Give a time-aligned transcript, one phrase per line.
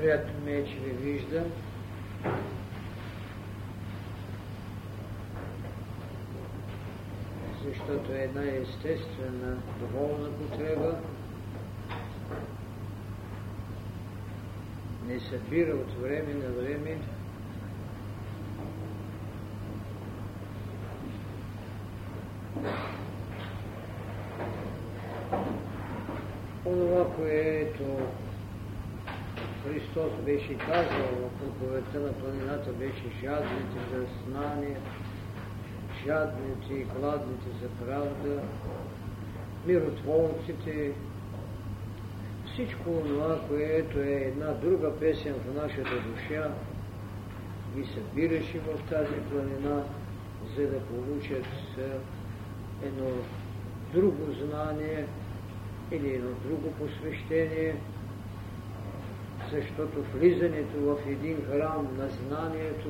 [0.00, 1.44] Приятно ми е, че ви виждам.
[7.64, 10.98] Защото е една естествена доволна потреба
[15.06, 16.98] не събира от време на време
[26.66, 27.84] онова, което
[29.94, 34.76] Христос беше казал в проповедта на планината, беше жадните за знание,
[36.06, 38.42] жадните и гладните за правда,
[39.66, 40.92] миротворците,
[42.52, 46.50] всичко това, което е една друга песен в нашата душа,
[47.76, 49.82] ги събираше в тази планина,
[50.56, 51.46] за да получат
[52.82, 53.10] едно
[53.94, 55.06] друго знание
[55.92, 57.76] или едно друго посвещение,
[59.52, 62.88] защото влизането в един храм на знанието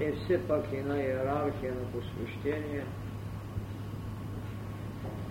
[0.00, 2.84] е все пак една иерархия на посвещение,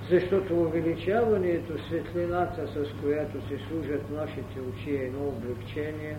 [0.10, 6.18] защото увеличаването светлината, с която се служат нашите очи, е едно облегчение,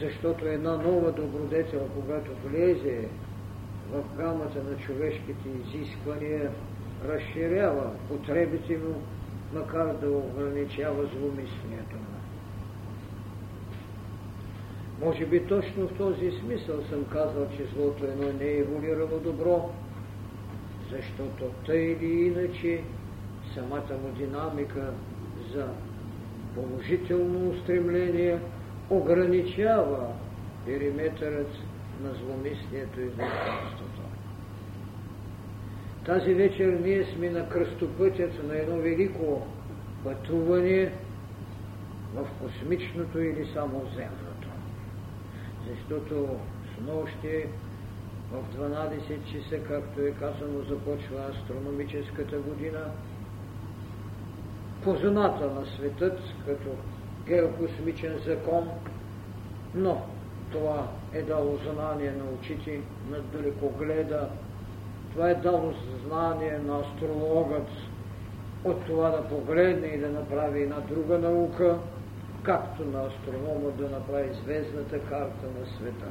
[0.00, 3.08] защото една нова добродетел, когато влезе
[3.90, 6.50] в гамата на човешките изисквания,
[7.08, 9.02] разширява потребите му,
[9.52, 12.16] макар да ограничава зломислието му.
[15.04, 19.70] Може би точно в този смисъл съм казал, че злото едно не е еволирало добро,
[20.90, 22.82] защото тъй или иначе
[23.54, 24.92] самата му динамика
[25.54, 25.66] за
[26.54, 28.38] положително устремление
[28.90, 30.12] ограничава
[30.66, 31.50] периметърът
[32.02, 33.85] на зломислието и злостанството.
[36.06, 39.46] Тази вечер ние сме на кръстопътят на едно велико
[40.04, 40.92] пътуване
[42.14, 44.48] в космичното или само земното.
[45.70, 46.38] Защото
[46.76, 47.44] с нощи
[48.32, 52.80] в 12 часа, както е казано, започва астрономическата година.
[54.84, 56.68] Позната на светът като
[57.26, 58.68] геокосмичен закон,
[59.74, 60.02] но
[60.52, 62.80] това е дало знание на очите,
[63.10, 64.28] на далекогледа,
[65.16, 65.74] това е дало
[66.06, 67.68] знание на астрологът
[68.64, 71.78] от това да погледне и да направи една друга наука,
[72.42, 76.06] както на астронома да направи звездната карта на света.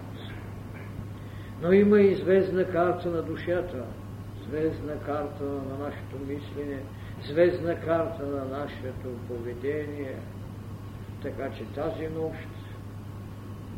[1.61, 3.83] Но има и звездна карта на душата,
[4.47, 6.79] звездна карта на нашето мислене,
[7.23, 10.15] звездна карта на нашето поведение.
[11.21, 12.47] Така че тази нощ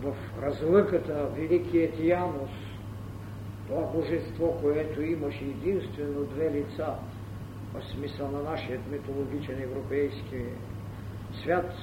[0.01, 2.66] в разлъката Великият Янус,
[3.67, 6.87] това божество, което имаше единствено две лица,
[7.73, 10.41] в смисъл на нашия митологичен европейски
[11.41, 11.73] свят,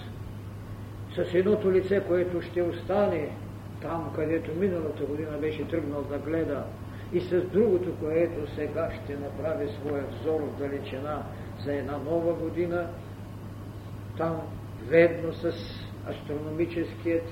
[1.16, 3.28] с едното лице, което ще остане
[3.82, 6.64] там, където миналата година беше тръгнал да гледа,
[7.12, 11.22] и с другото, което сега ще направи своя взор в далечина
[11.64, 12.88] за една нова година,
[14.16, 14.40] там
[14.88, 15.52] ведно с
[16.10, 17.24] астрономическият,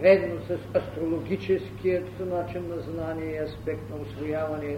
[0.00, 4.76] ведно с астрологическият начин на знание и аспект на освояване,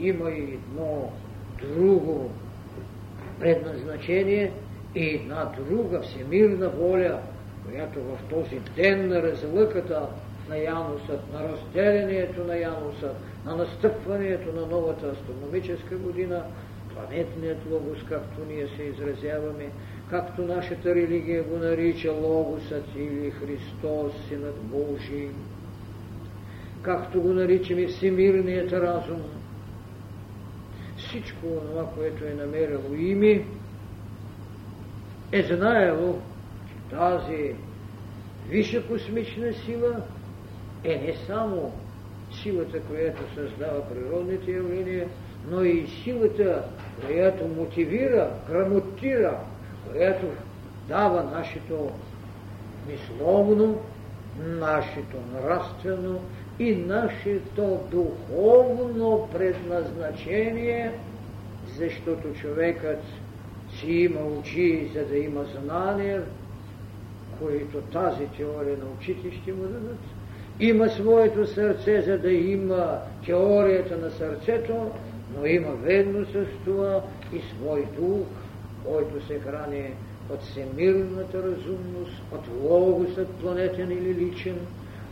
[0.00, 1.12] има и едно
[1.60, 2.30] друго
[3.40, 4.52] предназначение
[4.94, 7.20] и една друга всемирна воля,
[7.66, 10.08] която в този ден на разлъката
[10.48, 13.10] на Янусът, на разделението на Януса,
[13.44, 16.44] на настъпването на новата астрономическа година,
[16.94, 19.70] планетният логос, както ние се изразяваме,
[20.10, 25.28] както нашата религия го нарича логосът или Христос, Синът Божий,
[26.82, 29.22] както го наричаме всемирният разум,
[30.96, 33.44] всичко това, което е намерило име,
[35.32, 36.20] е знаело,
[36.68, 37.54] че тази
[38.48, 40.02] висша космична сила
[40.84, 41.72] е не само
[42.42, 45.08] силата, която създава природните явления,
[45.50, 46.64] но и силата,
[47.06, 49.40] която мотивира, грамотира,
[49.94, 50.26] която
[50.88, 51.90] дава нашето
[52.88, 53.80] мисловно,
[54.44, 56.20] нашето нравствено
[56.58, 60.92] и нашето духовно предназначение,
[61.78, 63.02] защото човекът
[63.78, 66.22] си има очи, за да има знания,
[67.38, 70.00] които тази теория на очите ще му дадат.
[70.60, 74.90] Има своето сърце, за да има теорията на сърцето,
[75.38, 77.02] но има ведно с това
[77.32, 78.26] и свой дух,
[78.84, 79.94] който се храни
[80.30, 84.58] от всемирната разумност, от логосът планетен или личен,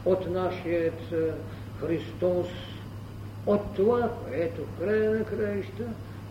[0.04, 1.16] от нашият е,
[1.80, 2.48] Христос,
[3.46, 5.84] от това, което в края на краища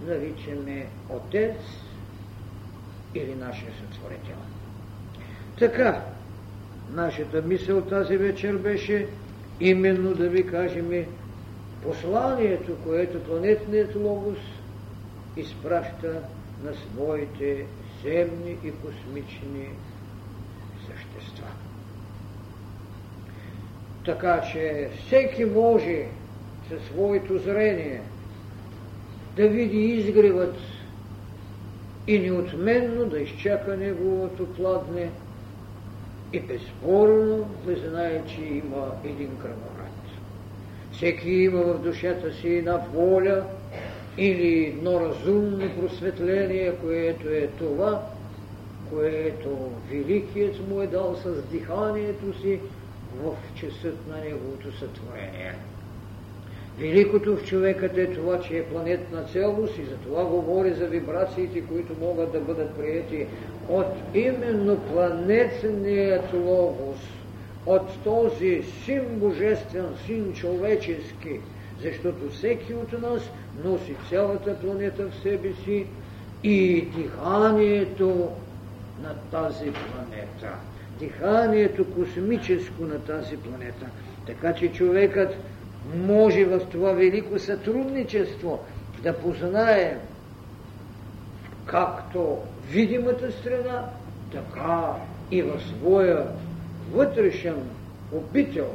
[0.08, 1.58] наричаме Отец
[3.16, 4.36] или нашия сътворител.
[5.60, 6.02] Така,
[6.94, 9.08] нашата мисъл тази вечер беше
[9.60, 11.06] именно да ви кажем
[11.84, 14.38] посланието, което планетният логос
[15.38, 16.22] изпраща
[16.64, 17.66] на своите
[18.04, 19.68] земни и космични
[20.88, 21.48] същества.
[24.06, 26.06] Така че всеки може
[26.70, 28.02] със своето зрение
[29.36, 30.56] да види изгревът
[32.08, 35.10] и неотменно да изчака неговото пладне
[36.34, 39.92] и безспорно да знае, че има един кръвоврат.
[40.92, 43.44] Всеки има в душата си една воля
[44.18, 48.02] или едно разумно просветление, което е това,
[48.90, 52.60] което Великият му е дал с диханието си
[53.24, 55.56] в часът на неговото сътворение.
[56.80, 61.62] Великото в човекът е това, че е планетна цялост и за това говори за вибрациите,
[61.62, 63.26] които могат да бъдат приети
[63.70, 66.98] от именно планетният логос,
[67.66, 71.40] от този син божествен, син човечески,
[71.82, 73.22] защото всеки от нас
[73.64, 75.86] носи цялата планета в себе си
[76.44, 78.30] и диханието
[79.04, 80.56] на тази планета.
[81.00, 83.86] Диханието космическо на тази планета.
[84.28, 85.36] Така че човекът
[85.96, 88.60] може в това велико сътрудничество
[89.04, 89.98] да познае
[91.66, 92.38] както
[92.70, 93.86] видимата страна,
[94.32, 94.94] така
[95.32, 96.28] и в своя
[96.92, 97.56] вътрешен
[98.12, 98.70] обител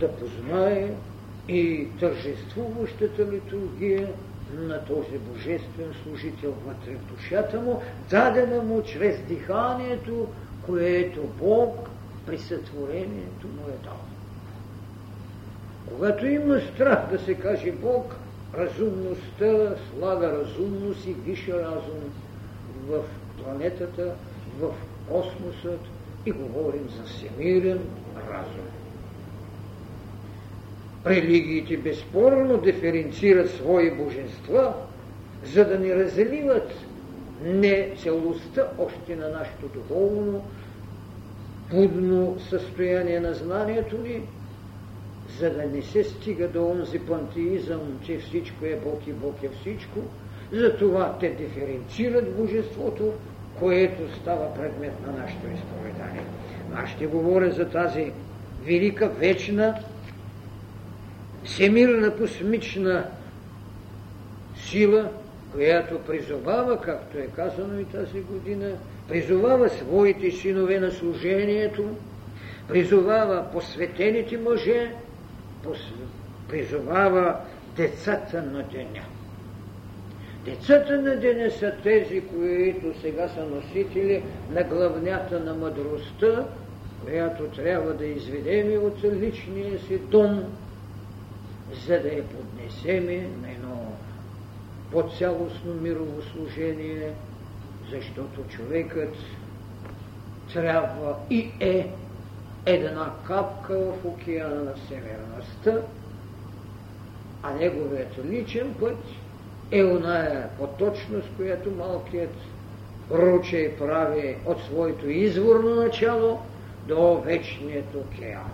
[0.00, 0.90] да познае
[1.48, 4.08] и тържествуващата литургия
[4.52, 10.26] на този божествен служител вътре в душата му, дадена му чрез диханието,
[10.66, 11.90] което Бог
[12.26, 14.00] при сътворението му е дал.
[15.88, 18.16] Когато има страх да се каже Бог,
[18.54, 22.12] разумността слага разумност и више разум
[22.88, 23.02] в
[23.42, 24.14] планетата,
[24.60, 24.74] в
[25.08, 25.80] космосът
[26.26, 27.80] и говорим за всемирен
[28.30, 28.73] разум.
[31.06, 34.74] Религиите безспорно диференцират свои божества,
[35.44, 36.72] за да ни разливат
[37.44, 40.44] не целостта още на нашето духовно,
[41.70, 44.22] будно състояние на знанието ни,
[45.38, 49.48] за да не се стига до онзи пантеизъм, че всичко е Бог и Бог е
[49.48, 49.98] всичко,
[50.52, 53.12] затова те диференцират божеството,
[53.58, 56.24] което става предмет на нашето изповедание.
[56.74, 58.12] Аз ще говоря за тази
[58.64, 59.74] велика, вечна,
[61.44, 63.04] всемирна космична
[64.56, 65.08] сила,
[65.52, 68.70] която призовава, както е казано и тази година,
[69.08, 71.88] призовава своите синове на служението,
[72.68, 74.92] призовава посветените мъже
[76.48, 77.36] призовава
[77.76, 79.02] децата на деня.
[80.44, 86.44] Децата на деня са тези, които сега са носители на главнята на мъдростта,
[87.04, 90.44] която трябва да изведеме от личния си дом,
[91.72, 93.92] за да я поднесеме на едно
[94.92, 97.12] по-цялостно мирово служение,
[97.90, 99.14] защото човекът
[100.52, 101.90] трябва и е
[102.66, 105.80] една капка в океана на северността,
[107.42, 108.98] а неговият личен път
[109.70, 112.34] е оная поточност, която малкият
[113.10, 116.40] ручей прави от своето изворно начало
[116.88, 118.50] до вечният океан.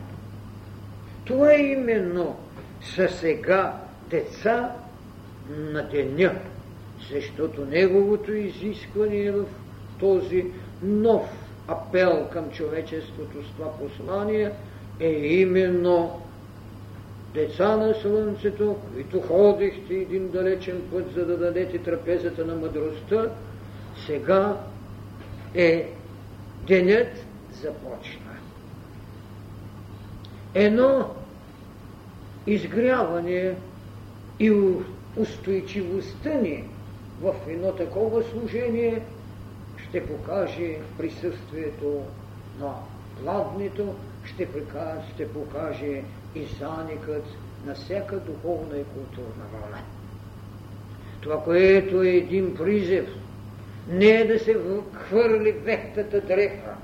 [1.24, 2.36] Това е именно
[2.82, 3.76] са сега
[4.10, 4.72] деца
[5.48, 6.34] на деня,
[7.10, 9.44] защото неговото изискване е в
[9.98, 10.46] този
[10.82, 11.22] нов
[11.68, 14.52] апел към човечеството с това послание
[15.00, 16.20] е именно
[17.34, 23.30] деца на Слънцето, които ходихте един далечен път, за да дадете трапезата на мъдростта,
[24.06, 24.56] сега
[25.54, 25.92] е
[26.66, 27.26] денят
[27.62, 28.30] започна.
[30.54, 31.14] Едно
[32.46, 33.54] изгряване
[34.40, 34.52] и
[35.16, 36.64] устойчивостта ни
[37.22, 39.02] в едно такова служение–
[39.90, 42.02] ще покаже присъствието
[42.60, 42.74] на
[43.22, 43.94] пладнито,
[44.24, 46.02] ще, покаже, ще покаже
[46.34, 47.24] и заникът
[47.66, 49.78] на всяка духовна и културна вълна.
[51.20, 53.08] Това, което е един призев,
[53.88, 54.56] не е да се
[54.94, 56.74] хвърли вехтата дреха,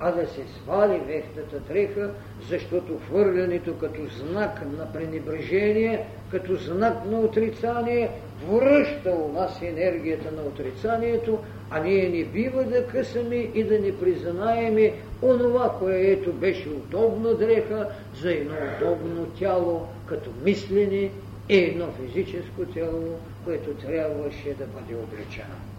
[0.00, 2.10] а да се свали вехтата дреха,
[2.48, 8.10] защото хвърлянето като знак на пренебрежение, като знак на отрицание,
[8.48, 11.38] връща у нас енергията на отрицанието,
[11.70, 17.88] а ние не бива да късаме и да не признаеме онова, което беше удобно дреха
[18.20, 21.10] за едно удобно тяло, като мислене
[21.48, 25.73] и едно физическо тяло, което трябваше да бъде обличено.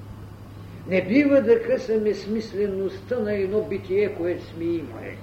[0.89, 5.17] Не бива да късаме смислеността на едно битие, което сме имали.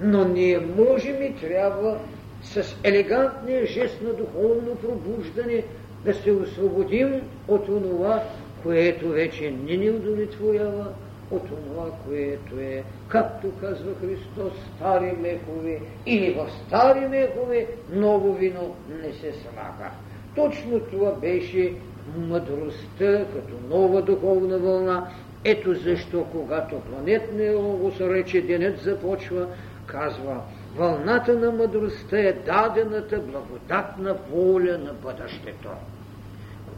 [0.00, 1.98] Но ние можем и трябва
[2.42, 5.62] с елегантния жест на духовно пробуждане
[6.04, 8.22] да се освободим от това,
[8.62, 10.86] което вече не ни удовлетворява,
[11.30, 18.74] от това, което е, както казва Христос, стари мехове или в стари мехове ново вино
[19.02, 19.90] не се слага.
[20.36, 21.72] Точно това беше
[22.16, 25.08] мъдростта като нова духовна вълна.
[25.44, 29.46] Ето защо, когато планетния логос рече денят започва,
[29.86, 30.40] казва,
[30.76, 35.68] вълната на мъдростта е дадената благодатна воля на бъдещето.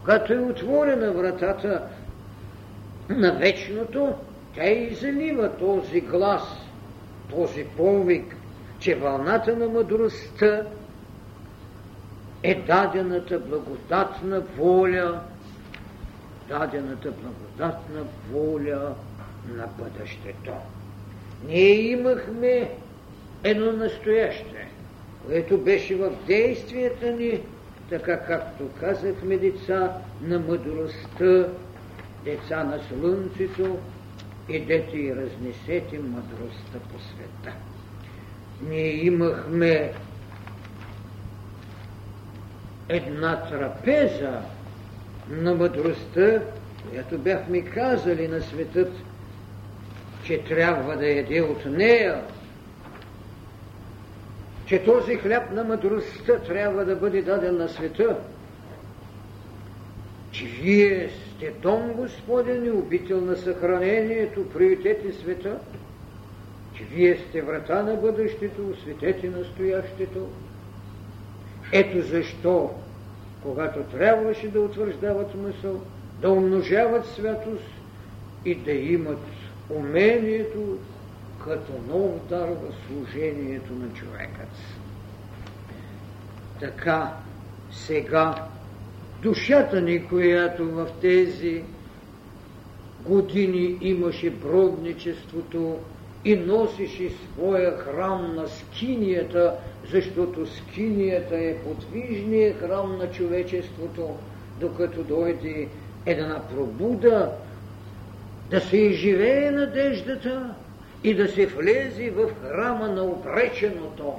[0.00, 1.82] Когато е отворена вратата
[3.08, 4.14] на вечното,
[4.54, 6.42] тя излива този глас,
[7.30, 8.36] този повик,
[8.78, 10.62] че вълната на мъдростта
[12.42, 15.20] е дадената благодатна воля,
[16.48, 18.94] дадената благодатна воля
[19.48, 20.52] на бъдещето.
[21.46, 22.70] Ние имахме
[23.44, 24.68] едно настояще,
[25.26, 27.40] което беше в действията ни,
[27.88, 29.92] така както казахме деца
[30.22, 31.48] на мъдростта,
[32.24, 33.78] деца на слънцето,
[34.48, 37.56] идете и разнесете мъдростта по света.
[38.68, 39.92] Ние имахме
[42.90, 44.42] една трапеза
[45.28, 46.42] на мъдростта,
[46.90, 48.92] която бяхме казали на светът,
[50.24, 52.22] че трябва да яде от нея,
[54.66, 58.16] че този хляб на мъдростта трябва да бъде даден на света,
[60.32, 65.58] че вие сте дом Господен и обител на съхранението, приютете света,
[66.74, 70.28] че вие сте врата на бъдещето, осветете настоящето.
[71.72, 72.70] Ето защо,
[73.42, 75.80] когато трябваше да утвърждават мисъл,
[76.20, 77.64] да умножават святост
[78.44, 79.22] и да имат
[79.70, 80.78] умението
[81.44, 84.48] като нов дар в служението на човекът.
[86.60, 87.12] Така
[87.70, 88.34] сега
[89.22, 91.64] душата ни, която в тези
[93.00, 95.78] години имаше бродничеството
[96.24, 99.54] и носеше своя храм на скинията,
[99.90, 104.16] защото скинията е подвижният храм на човечеството,
[104.60, 105.68] докато дойде
[106.06, 107.32] една пробуда,
[108.50, 110.54] да се изживее надеждата
[111.04, 114.14] и да се влезе в храма на обреченото.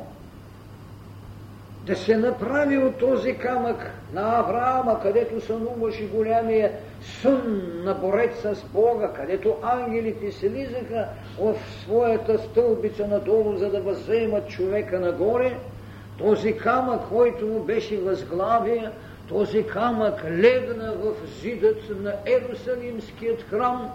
[1.86, 6.72] Да се направи от този камък на Авраама, където сънуваше голямия
[7.22, 11.08] сън на борец с Бога, където ангелите слизаха
[11.39, 15.58] в своята стълбица надолу, за да възземат човека нагоре,
[16.17, 18.89] този камък, който му беше възглавие,
[19.29, 23.89] този камък легна в зидът на Ерусалимският храм,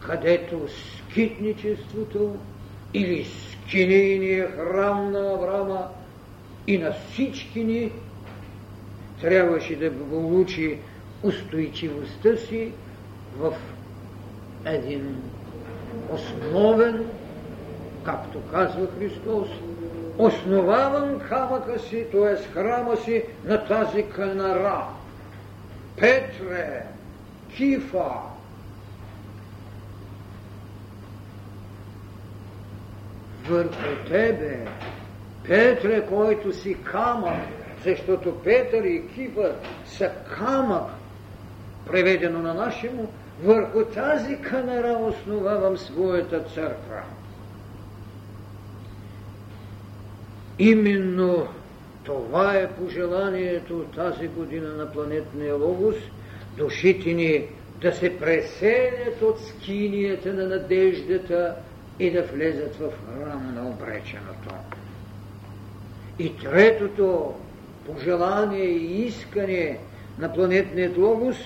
[0.00, 2.36] където скитничеството
[2.94, 5.88] или скинийния храм на Авраама
[6.66, 7.92] и на всички ни
[9.20, 10.78] трябваше да получи
[11.22, 12.72] устойчивостта си
[13.38, 13.54] в
[14.64, 15.22] един
[16.10, 17.06] основен,
[18.04, 19.48] както казва Христос,
[20.18, 22.36] основавам камъка си, т.е.
[22.36, 24.86] храма си на тази канара.
[25.96, 26.86] Петре,
[27.56, 28.10] Кифа,
[33.48, 34.66] върху тебе
[35.44, 37.42] Петре, който си камък,
[37.84, 39.54] защото Петър и Кипър
[39.86, 40.90] са камък,
[41.86, 43.08] преведено на нашему,
[43.44, 47.02] върху тази канара основавам своята църква.
[50.58, 51.48] Именно
[52.04, 55.96] това е пожеланието тази година на планетния Логос,
[56.56, 57.46] душите ни
[57.80, 61.54] да се преселят от скинията на надеждата
[61.98, 64.54] и да влезат в храма на обреченото.
[66.18, 67.34] И третото
[67.86, 69.78] пожелание и искане
[70.18, 71.36] на планетният логос,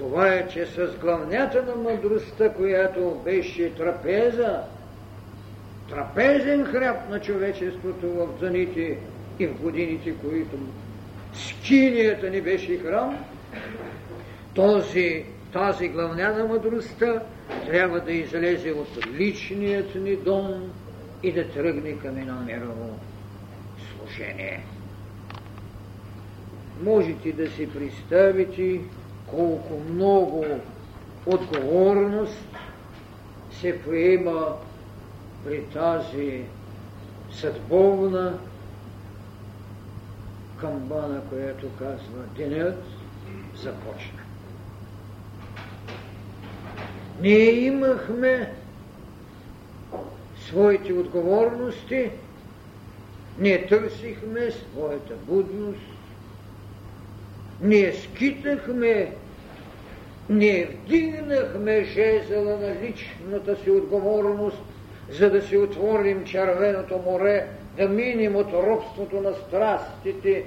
[0.00, 4.60] това е, че с главнята на мъдростта, която беше трапеза,
[5.88, 8.98] трапезен хляб на човечеството в заните
[9.38, 10.58] и в годините, които
[11.32, 13.24] скинията ни беше храм,
[14.54, 17.22] този, тази главня на мъдростта
[17.66, 20.72] трябва да излезе от личният ни дом
[21.22, 22.98] и да тръгне към едно мирово
[23.90, 24.60] служение.
[26.82, 28.80] Можете да си представите
[29.30, 30.44] колко много
[31.26, 32.46] отговорност
[33.60, 34.56] се приема
[35.44, 36.44] при тази
[37.32, 38.38] съдбовна
[40.60, 42.84] камбана, която казва денят
[43.56, 44.18] започна.
[47.20, 48.54] Ние имахме
[50.48, 52.10] своите отговорности,
[53.38, 55.80] ние търсихме своята будност,
[57.60, 59.14] ние скитахме,
[60.30, 64.62] ние вдигнахме жезела на личната си отговорност,
[65.10, 67.46] за да си отворим червеното море,
[67.76, 70.44] да минем от робството на страстите,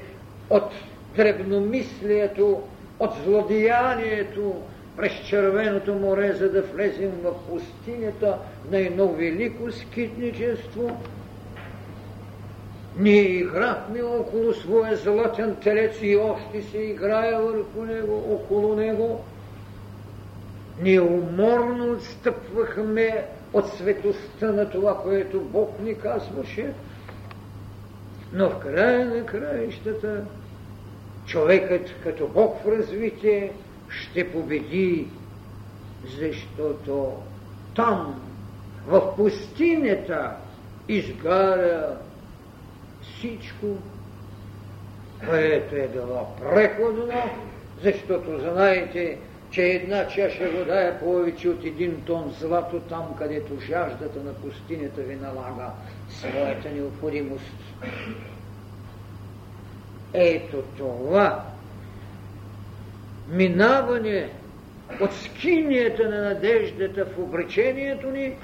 [0.49, 0.71] от
[1.15, 2.61] дребномислието,
[2.99, 4.55] от злодеянието
[4.97, 8.37] през червеното море, за да влезем в пустинята
[8.71, 10.97] на едно велико скитничество.
[12.99, 19.23] Ние играхме около своя златен телец и още се играе върху него, около него.
[20.81, 26.73] Ние уморно отстъпвахме от светостта на това, което Бог ни казваше,
[28.33, 30.25] но в края на краищата
[31.25, 33.53] човекът като Бог в развитие
[33.89, 35.07] ще победи,
[36.19, 37.13] защото
[37.75, 38.21] там,
[38.87, 40.31] в пустинята,
[40.87, 41.97] изгаря
[43.01, 43.67] всичко,
[45.29, 47.13] което е било преходно,
[47.83, 49.17] защото знаете,
[49.53, 55.01] че една чаша вода е повече от един тон злато там, където жаждата на пустинята
[55.01, 55.71] ви налага
[56.09, 57.57] своята необходимост.
[60.13, 61.45] Ето това
[63.29, 64.29] минаване
[65.01, 68.35] от скинията на надеждата в обречението ни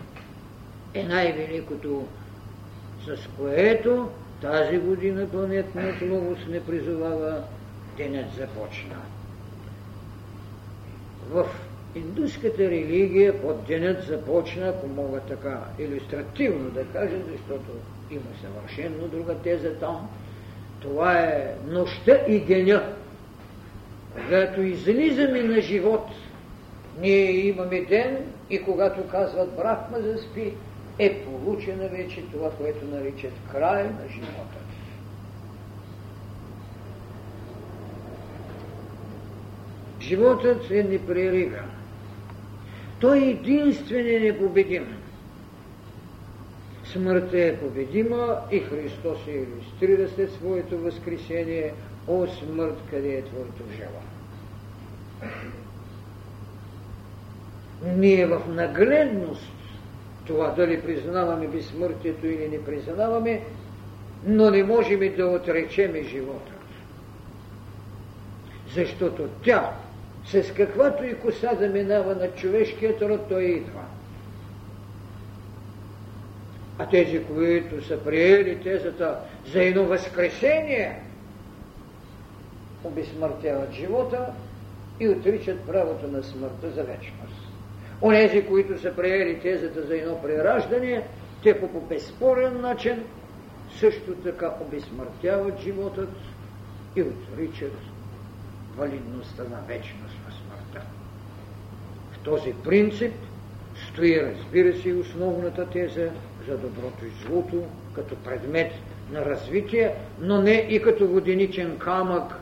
[0.93, 2.07] е най-великото,
[3.05, 4.09] с което
[4.41, 7.43] тази година планетният логос не призовава
[7.97, 8.95] денят започна.
[11.29, 11.45] В
[11.95, 17.71] индуската религия под денят започна, ако мога така иллюстративно да кажа, защото
[18.11, 20.09] има съвършенно друга теза там,
[20.79, 22.93] това е нощта и деня.
[24.13, 26.07] Когато излизаме на живот,
[27.01, 28.17] ние имаме ден
[28.49, 30.53] и когато казват Брахма заспи,
[30.99, 34.58] е получена вече това, което наричат край на живота.
[40.09, 41.69] Животът е непреривен.
[42.99, 44.87] Той е единствен непобедим.
[46.83, 51.73] Смъртта е победима и Христос е иллюстрира след своето възкресение
[52.07, 54.01] О смърт, къде е твоето жела?
[57.95, 59.51] Ние в нагледност
[60.25, 63.41] това дали признаваме безсмъртието или не признаваме,
[64.25, 66.51] но не можем да отречеме живота.
[68.75, 69.71] Защото тя,
[70.31, 73.81] с каквато и коса да минава на човешкият род, той идва.
[76.77, 79.19] А тези, които са приели тезата
[79.51, 80.99] за едно възкресение,
[82.83, 84.25] обезсмъртяват живота
[84.99, 87.49] и отричат правото на смъртта за вечност.
[88.01, 91.07] Онези, които са приели тезата за едно прераждане,
[91.43, 93.03] те по безспорен начин
[93.79, 96.09] също така обезсмъртяват животът
[96.95, 97.73] и отричат
[98.77, 100.18] валидността на вечност.
[102.23, 103.13] Този принцип
[103.87, 106.09] стои, разбира се, основната теза
[106.47, 107.63] за доброто и злото,
[107.95, 108.71] като предмет
[109.11, 112.33] на развитие, но не и като воденичен камък,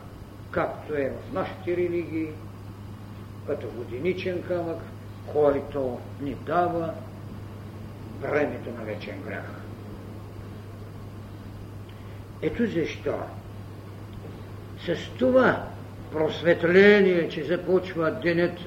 [0.50, 2.28] както е в нашите религии,
[3.46, 4.78] като воденичен камък,
[5.32, 6.94] който ни дава
[8.20, 9.58] времето на вечен грях.
[12.42, 13.14] Ето защо
[14.86, 15.64] с това
[16.12, 18.58] просветление, че започва денят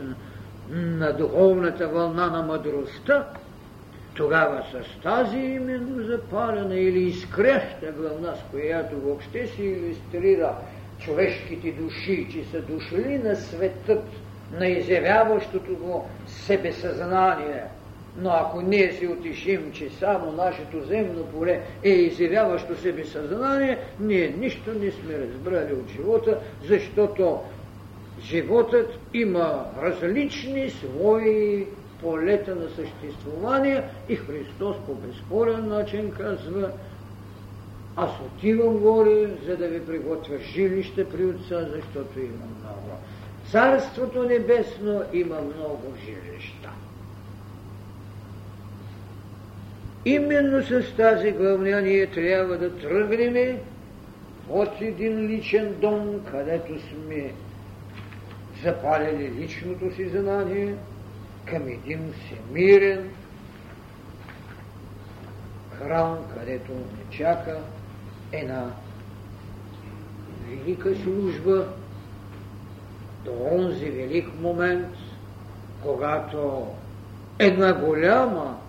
[0.72, 3.28] на духовната вълна на мъдростта,
[4.16, 10.56] тогава с тази именно запалена или изкреща главна, с която въобще се иллюстрира
[11.00, 14.04] човешките души, че са дошли на светът,
[14.60, 17.64] на изявяващото го себесъзнание.
[18.18, 24.36] Но ако ние си отишим, че само нашето земно поле е изявяващо себе съзнание, ние
[24.40, 27.40] нищо не сме разбрали от живота, защото
[28.24, 31.68] животът има различни свои
[32.02, 36.72] полета на съществувание и Христос по безспорен начин казва
[37.96, 42.98] аз отивам горе, за да ви приготвя жилище при Отца, защото има много.
[43.52, 46.70] Царството небесно има много жилища.
[50.06, 53.58] Именно с тази главня ние трябва да тръгнем
[54.50, 57.34] от един личен дом, където сме
[58.64, 60.76] запалили личното си знание,
[61.46, 63.10] към един всемирен
[65.78, 67.60] храм, където не чака
[68.32, 68.72] една
[70.48, 71.68] велика служба
[73.26, 74.88] до онзи велик момент,
[75.84, 76.68] когато
[77.40, 78.60] една голяма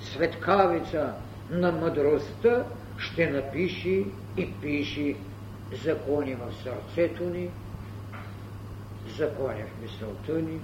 [0.00, 1.12] светкавица
[1.50, 2.64] на мъдростта
[2.98, 4.04] ще напиши
[4.36, 5.16] и пиши
[5.84, 7.50] закони в сърцето ни,
[9.18, 10.60] закони в мисълта ни,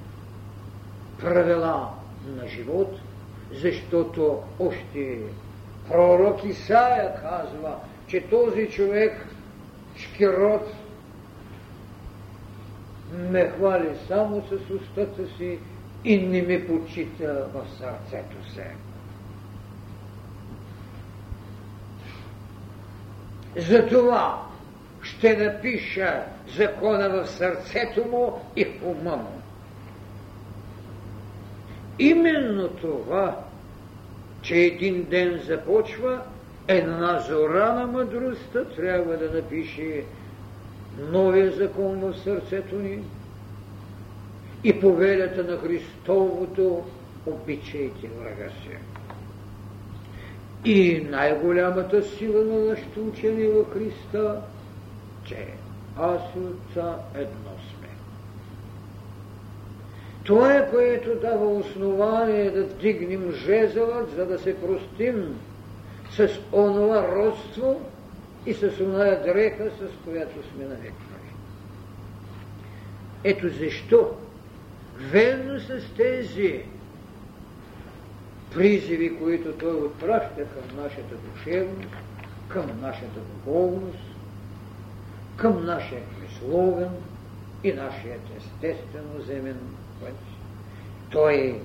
[1.21, 1.91] правила
[2.27, 3.01] на живот,
[3.53, 5.19] защото още
[5.89, 9.27] пророк Исаия казва, че този човек,
[9.97, 10.75] шкирот,
[13.13, 15.59] ме хвали само с устата си
[16.05, 18.75] и не ме почита в сърцето се.
[23.57, 24.43] Затова
[25.19, 26.23] ще напиша
[26.57, 29.41] закона в сърцето му и в ума му.
[31.99, 33.41] Именно това,
[34.43, 36.21] че един ден започва,
[36.69, 40.05] една зора на мъдростта трябва да напише
[41.11, 42.99] новия закон в сърцето ни
[44.65, 46.85] и повелята на Христовото
[47.27, 48.77] обичайте врага си.
[50.65, 54.41] И най-голямата сила на нашето учение в Христа,
[55.25, 55.47] че
[55.99, 57.89] аз и Отца едно сме.
[60.25, 65.41] Това е, което дава основание да дигнем жезълът, за да се простим
[66.11, 67.81] с онова родство
[68.47, 71.31] и с оная дреха, с която сме навекнали.
[73.25, 74.11] Ето защо,
[74.99, 76.63] верно с тези
[78.55, 81.97] призиви, които той отпраща към нашата душевност,
[82.49, 84.14] към нашата духовност,
[85.37, 86.91] към нашия мисловен
[87.65, 89.59] и нашият естествено земен
[90.01, 90.15] път.
[91.11, 91.61] Той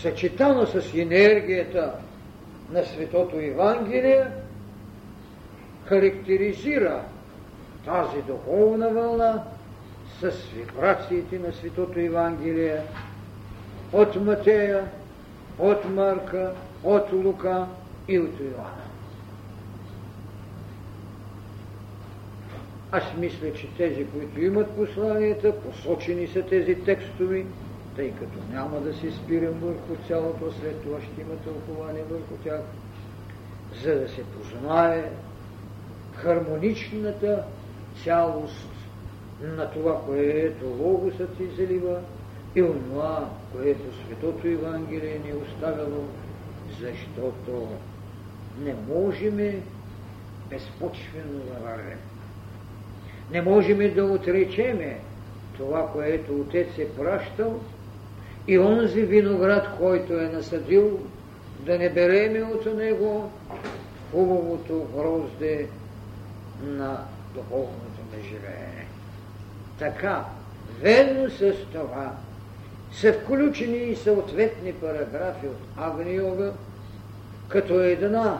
[0.00, 1.92] съчетано с енергията
[2.70, 4.26] на Светото Евангелие
[5.84, 7.02] характеризира
[7.84, 9.42] тази духовна вълна
[10.20, 12.80] с вибрациите на Светото Евангелие
[13.92, 14.84] от Матея,
[15.58, 16.52] от Марка,
[16.84, 17.66] от Лука
[18.08, 18.91] и от Иоанна.
[22.94, 27.46] Аз мисля, че тези, които имат посланията, посочени са тези текстови,
[27.96, 32.60] тъй като няма да се спирам върху цялото, след това ще има тълкование върху тях,
[33.82, 35.10] за да се познае
[36.14, 37.44] хармоничната
[38.04, 38.68] цялост
[39.42, 42.00] на това, което Логосът излива
[42.54, 46.04] и онова, което Светото Евангелие ни е оставило,
[46.80, 47.68] защото
[48.58, 49.62] не можем
[50.50, 52.11] безпочвено да вървем.
[53.32, 54.98] Не можем да отречеме
[55.56, 57.60] това, което Отец е пращал
[58.48, 61.00] и онзи виноград, който е насадил,
[61.60, 63.30] да не береме от него
[64.10, 65.68] хубавото грозде
[66.62, 68.86] на духовното неживеене.
[69.78, 70.24] Така,
[70.80, 72.12] ведно с това,
[72.92, 76.52] са включени и съответни параграфи от Агни-йога,
[77.48, 78.38] като една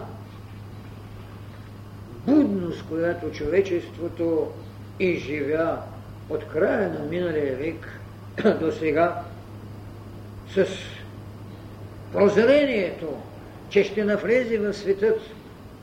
[2.27, 4.49] будност, която човечеството
[5.05, 5.79] изживя
[6.31, 8.01] от края на миналия век
[8.61, 9.23] до сега,
[10.55, 10.67] с
[12.13, 13.09] прозрението,
[13.69, 15.21] че ще навлезе в светът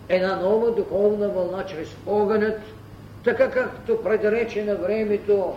[0.09, 2.59] една нова духовна вълна чрез огънят,
[3.23, 5.55] така както предрече на времето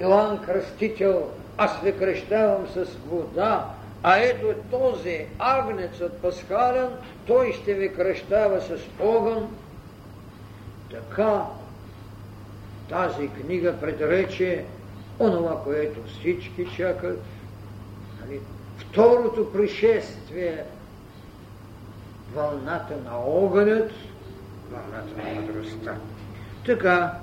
[0.00, 3.66] Иоанн Кръстител аз ви кръщавам с вода,
[4.02, 6.88] а ето този агнецът пасхален,
[7.26, 9.56] той ще ви кръщава с огън.
[10.90, 11.42] Така
[12.90, 14.64] тази книга предрече
[15.18, 17.22] онова, което всички чакат.
[18.20, 18.40] Нали?
[18.78, 20.64] Второто пришествие
[22.34, 23.92] вълната на огънят,
[24.70, 25.96] вълната на мъдростта.
[26.66, 27.14] Така,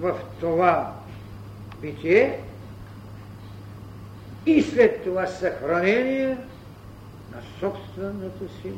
[0.00, 0.94] в това
[1.80, 2.40] битие
[4.46, 6.36] и след това съхранение
[7.30, 8.72] на собствената си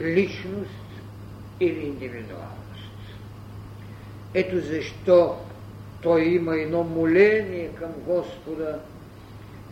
[0.00, 0.86] личност
[1.60, 2.56] или индивидуалност.
[4.34, 5.36] Ето защо
[6.02, 8.78] той има едно моление към Господа.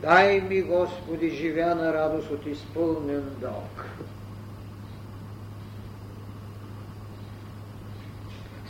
[0.00, 3.86] Дай ми, Господи, живя на радост от изпълнен дълг.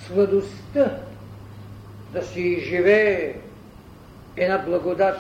[0.06, 0.98] Сладостта
[2.14, 3.34] да си изживее
[4.36, 5.18] една благодат.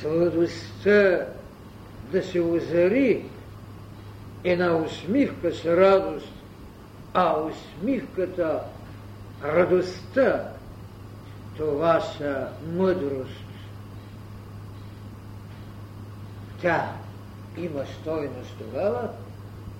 [0.00, 1.26] Сладостта
[2.12, 3.24] да се озари
[4.44, 6.32] една усмивка с радост,
[7.14, 8.60] а усмивката,
[9.44, 10.48] радостта,
[11.56, 13.44] това са мъдрост.
[16.60, 16.92] Тя
[17.56, 19.08] има стойност тогава,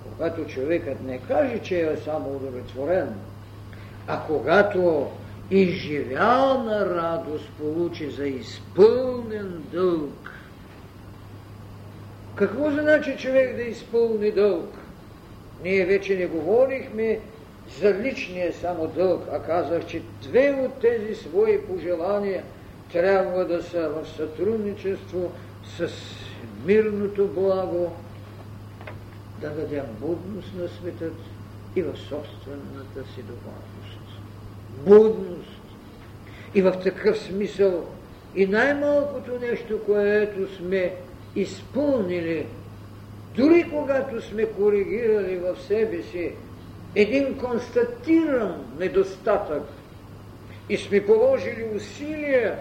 [0.03, 3.15] когато човекът не каже, че е само удовлетворен,
[4.11, 5.07] а когато
[5.51, 10.31] изживял на радост получи за изпълнен дълг.
[12.35, 14.73] Какво значи човек да изпълни дълг?
[15.63, 17.19] Ние вече не говорихме
[17.81, 22.43] за личния само дълг, а казах, че две от тези свои пожелания
[22.91, 25.31] трябва да са в сътрудничество
[25.77, 25.89] с
[26.65, 27.91] мирното благо,
[29.41, 31.15] да дадем будност на светът
[31.75, 33.78] и в собствената си духовност.
[34.85, 35.61] Будност.
[36.55, 37.85] И в такъв смисъл
[38.35, 40.93] и най-малкото нещо, което сме
[41.35, 42.45] изпълнили,
[43.35, 46.31] дори когато сме коригирали в себе си
[46.95, 49.63] един констатиран недостатък
[50.69, 52.57] и сме положили усилия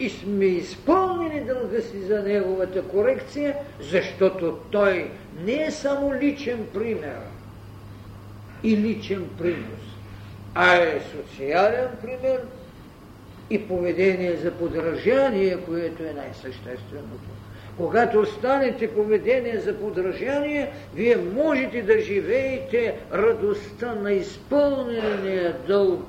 [0.00, 5.10] и сме изпълнили дълга си за неговата корекция, защото той
[5.44, 7.18] не е само личен пример
[8.62, 9.85] и личен принос,
[10.58, 12.40] а е социален пример
[13.50, 17.30] и поведение за подражание, което е най-същественото.
[17.76, 26.06] Когато останете поведение за подражание, вие можете да живеете радостта на изпълнения дълг.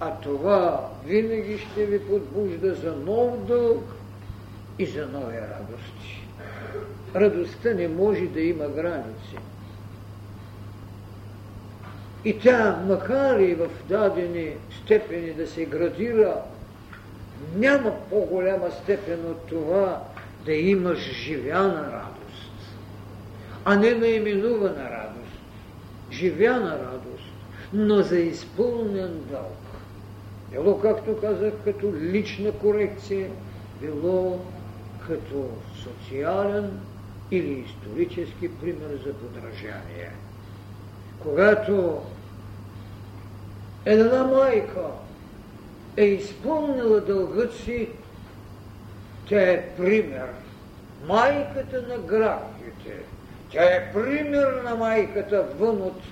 [0.00, 3.84] А това винаги ще ви подбужда за нов дълг
[4.78, 6.26] и за нови радости.
[7.14, 9.36] Радостта не може да има граници.
[12.24, 16.34] И тя, макар и в дадени степени да се градира
[17.56, 20.02] няма по-голяма степен от това
[20.44, 22.76] да имаш живяна радост,
[23.64, 25.40] а не наименувана радост.
[26.12, 27.32] Живяна радост,
[27.72, 29.56] но за изпълнен дълг.
[30.50, 33.30] Било, както казах, като лична корекция,
[33.80, 34.40] било
[35.06, 35.48] като
[35.82, 36.80] социален
[37.30, 40.10] или исторически пример за подражание.
[41.22, 42.02] Когато
[43.86, 44.80] една майка
[45.96, 47.88] е изпълнила дългът си,
[49.28, 50.28] тя е пример.
[51.06, 52.96] Майката на графите.
[53.50, 56.02] Тя е пример на майката вън от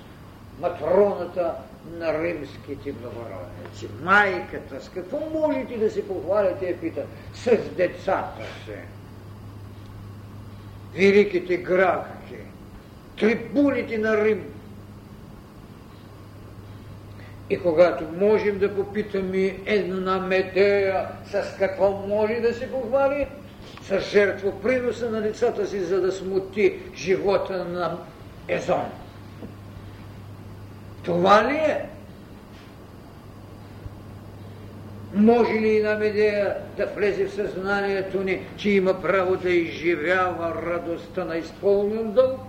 [0.59, 1.53] матроната
[1.99, 3.87] на римските благородници.
[4.03, 7.01] Майката, с какво можете да се похвалите, я пита?
[7.33, 8.79] С децата се.
[10.95, 12.35] Великите графки,
[13.19, 14.52] трибуните на Рим,
[17.49, 23.27] и когато можем да попитаме една Медея с какво може да се похвали,
[23.83, 27.97] с жертвоприноса на лицата си, за да смути живота на
[28.47, 28.85] Езон.
[31.03, 31.85] Това ли е?
[35.13, 41.25] Може ли една Медея да влезе в съзнанието ни, че има право да изживява радостта
[41.25, 42.39] на изпълнен дълг?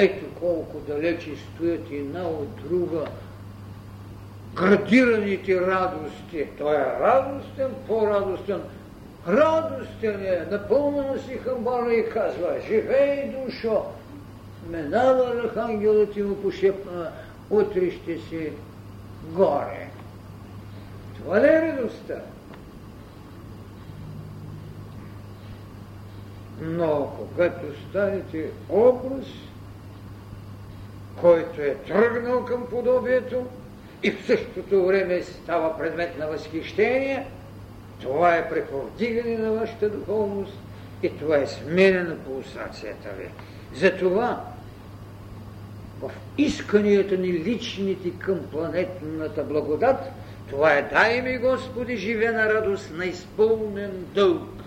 [0.00, 3.04] Ето колко далече стоят една от друга
[4.54, 6.46] градираните радости.
[6.58, 8.60] Той е радостен, по-радостен.
[9.28, 13.84] Радостен е, напълнена си хамбара и казва, живей, душо!
[14.70, 17.10] Минава архангелът и му пошепна,
[17.50, 18.52] утре ще си
[19.32, 19.88] горе.
[21.16, 22.14] Това ли е радостта?
[26.60, 29.26] Но когато станете образ,
[31.20, 33.46] който е тръгнал към подобието
[34.02, 37.26] и в същото време става предмет на възхищение,
[38.02, 40.58] това е преповдигане на вашата духовност
[41.02, 43.28] и това е смена на пулсацията ви.
[43.74, 44.44] Затова
[46.00, 49.98] в исканията ни личните към планетната благодат
[50.50, 54.57] Това е, дай ми, Господи, живе на радост, на изпълнен дълг.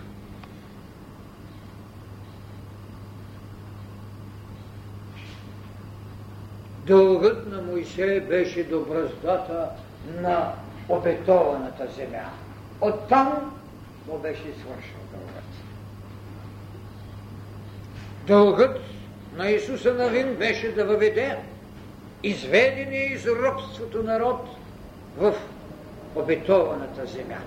[6.91, 9.69] Дългът на Моисей беше до браздата
[10.21, 10.53] на
[10.89, 12.29] обетованата земя.
[12.81, 13.59] Оттам
[14.07, 15.43] му беше свършил дългът.
[18.27, 18.81] Дългът
[19.35, 21.37] на Исуса Навин беше да въведе
[22.23, 24.47] изведения из робството народ
[25.17, 25.35] в
[26.15, 27.39] обетованата земя.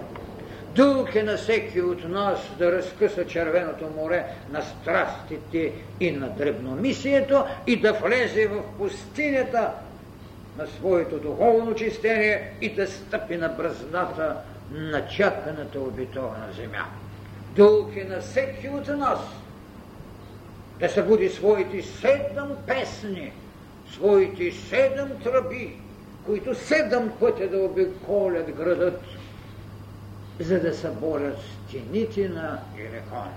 [0.75, 7.45] Дълг е на всеки от нас да разкъса червеното море на страстите и на дребномисието
[7.67, 9.71] и да влезе в пустинята
[10.59, 14.37] на своето духовно чистение и да стъпи на бръзната
[14.73, 16.85] на чаканата обетована земя.
[17.57, 19.19] Дълг е на всеки от нас
[20.81, 23.33] да събуди своите седем песни,
[23.93, 25.77] своите седем тръби,
[26.27, 29.01] които седем пътя да обиколят градът,
[30.41, 33.29] за да съборят стените на Иерихон.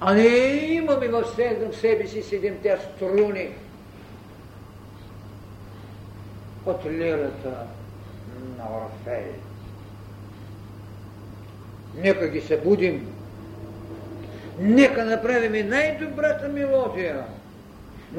[0.00, 0.26] А не
[0.72, 1.24] имаме в
[1.72, 3.48] себе си седемте струни
[6.66, 7.66] от лирата
[8.58, 9.30] на Орфей.
[11.94, 13.14] Нека ги събудим.
[14.58, 17.24] Нека направим най-добрата мелодия.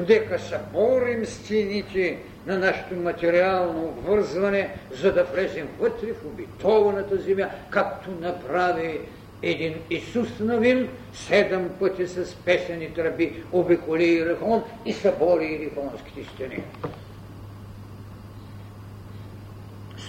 [0.08, 8.10] Нека съборим стените на нашето материално обвързване, за да влезем вътре в обитованата земя, както
[8.10, 9.00] направи
[9.42, 16.62] един Исус Навин седем пъти с песени тръби обиколи Иерихон и събори Иерихонските стени.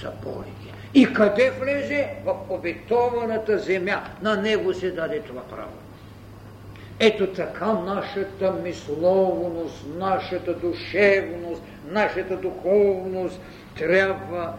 [0.02, 0.72] Събори ги.
[0.94, 2.10] И къде влезе?
[2.26, 4.04] В обетованата земя.
[4.22, 5.72] На него се даде това право.
[7.00, 13.40] Ето така нашата мисловност, нашата душевност, нашата духовност
[13.78, 14.54] трябва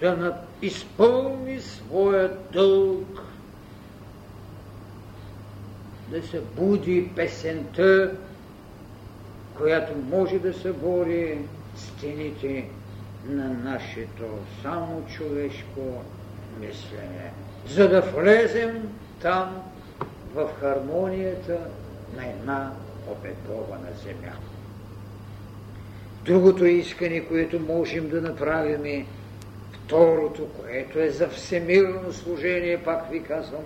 [0.00, 3.22] да изпълни своя дълг,
[6.08, 8.12] да се буди песента,
[9.56, 11.38] която може да събори
[11.76, 12.68] стените
[13.26, 14.24] на нашето
[14.62, 16.02] само човешко
[16.60, 17.32] мислене,
[17.66, 18.88] за да влезем
[19.22, 19.62] там
[20.34, 21.58] в хармонията
[22.16, 22.72] на една
[23.08, 24.47] обетована земя.
[26.28, 29.06] Другото искане, което можем да направим е
[29.72, 33.62] второто, което е за всемирно служение, пак ви казвам,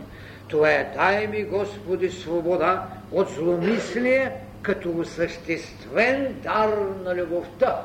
[0.49, 7.83] това е дай ми, Господи, свобода от зломислие, като осъществен дар на любовта.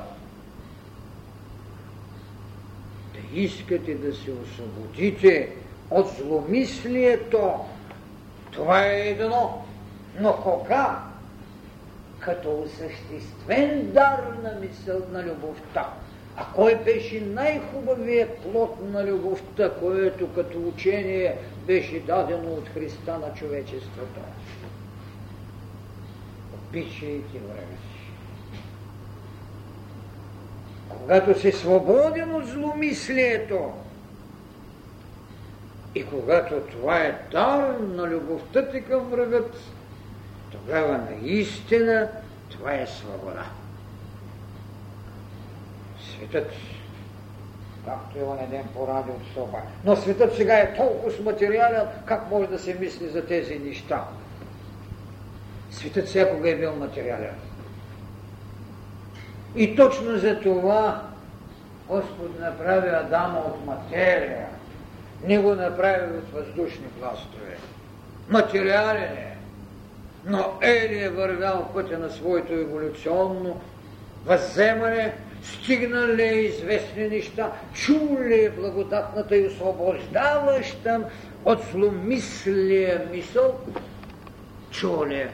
[3.13, 5.49] Да искате да се освободите
[5.91, 7.51] от зломислието,
[8.51, 9.65] това е едно.
[10.19, 11.03] Но кога?
[12.27, 15.93] Като осъществен дар на мисъл на любовта.
[16.35, 21.37] А кой беше най-хубавият плод на любовта, което като учение
[21.67, 24.19] беше дадено от Христа на човечеството?
[26.53, 28.11] Обичайте врага си.
[30.89, 33.73] Когато си свободен от зломислието,
[35.95, 39.55] и когато това е дар на любовта ти към врагът,
[40.51, 42.09] тогава наистина
[42.49, 43.45] това е свобода.
[46.09, 46.51] Светът,
[47.85, 52.47] както е он ден по радио Соба, но светът сега е толкова материален, как може
[52.49, 54.03] да се мисли за тези неща?
[55.71, 57.35] Светът всякога е бил материален.
[59.55, 61.03] И точно за това
[61.87, 64.47] Господ направи Адама от материя
[65.23, 67.57] не го направи от въздушни пластове.
[68.29, 69.36] Материален е.
[70.27, 73.61] Но Ели е вървял пътя на своето еволюционно
[74.25, 75.13] възземане,
[75.43, 81.01] стигнал ли е известни неща, чул ли е благодатната и освобождаваща
[81.45, 83.59] от зломислия мисъл,
[84.71, 85.29] чул ли е.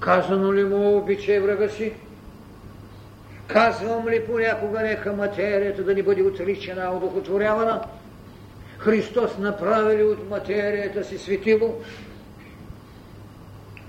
[0.00, 1.92] Казано ли му обичай врага си?
[3.46, 7.80] Казвам ли понякога нека материята да ни бъде отричана, удохотворявана?
[8.78, 11.74] Христос направили от материята си светило.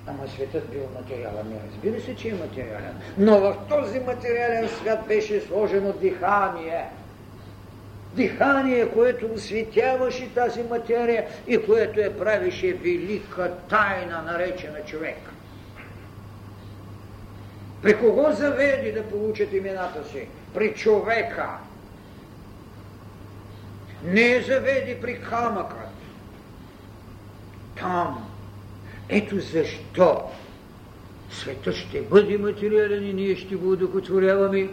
[0.07, 1.59] Ама светът бил материален.
[1.71, 2.95] Разбира се, че е материален.
[3.17, 6.85] Но в този материален свят беше сложено дихание.
[8.13, 15.17] Дихание, което осветяваше тази материя и което е правише велика тайна, наречена човек.
[17.81, 20.27] При кого заведи да получат имената си?
[20.53, 21.49] При човека
[24.03, 25.89] не заведи при камъкът.
[27.79, 28.26] Там.
[29.09, 30.21] Ето защо
[31.29, 34.69] светът ще бъде материален и ние ще го удохотворяваме.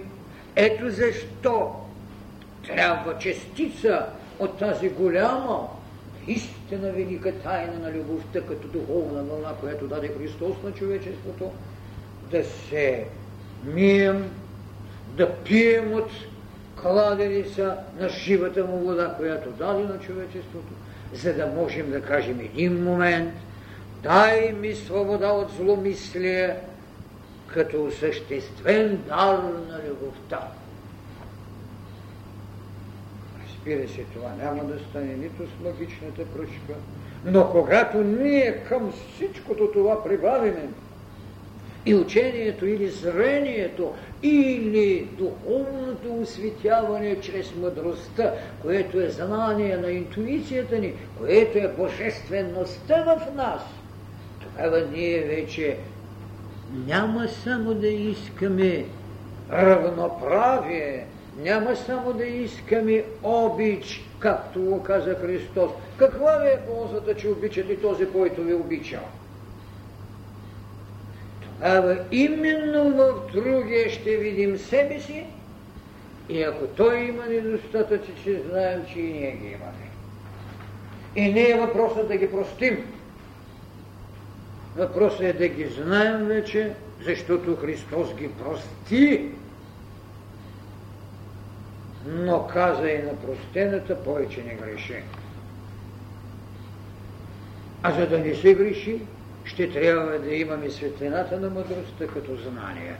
[0.57, 1.73] Ето защо
[2.67, 4.07] трябва частица
[4.39, 5.69] от тази голяма,
[6.27, 11.51] истина велика тайна на любовта, като духовна вълна, която даде Христос на човечеството,
[12.31, 13.05] да се
[13.65, 14.31] мием,
[15.17, 16.11] да пием от
[16.83, 20.73] кладеница на живата му вода, която даде на човечеството,
[21.13, 23.35] за да можем да кажем един момент,
[24.05, 26.57] дай ми свобода от зломислие,
[27.47, 29.39] като осъществен дар
[29.69, 30.49] на любовта.
[33.47, 36.75] Разбира се, това няма да стане нито с магичната пръчка,
[37.25, 40.69] но когато ние към всичкото това прибавиме
[41.87, 50.95] и учението или зрението, или духовното осветяване чрез мъдростта, което е знание на интуицията ни,
[51.19, 53.63] което е божествеността в нас,
[54.57, 55.77] тогава ние вече
[56.87, 58.85] няма само да искаме
[59.53, 61.07] равноправие,
[61.39, 65.71] няма само да искаме обич, както го каза Христос.
[65.97, 69.01] Каква ви е ползата, че обичате този, който ви обича?
[71.43, 75.25] Тогава именно в другия ще видим себе си
[76.29, 79.91] и ако той има недостатъци, че знаем, че и ние ги имаме.
[81.17, 82.85] И не е въпросът да ги простим.
[84.77, 89.31] Въпросът е да ги знаем вече, защото Христос ги прости
[92.07, 95.03] но каза и на простената, повече не греши.
[97.83, 99.01] А за да не се греши,
[99.45, 102.97] ще трябва да имаме светлината на мъдростта като знание.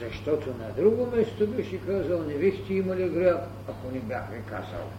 [0.00, 4.90] Защото на друго место беше казал, не бихте имали грях, ако не бях ви казал.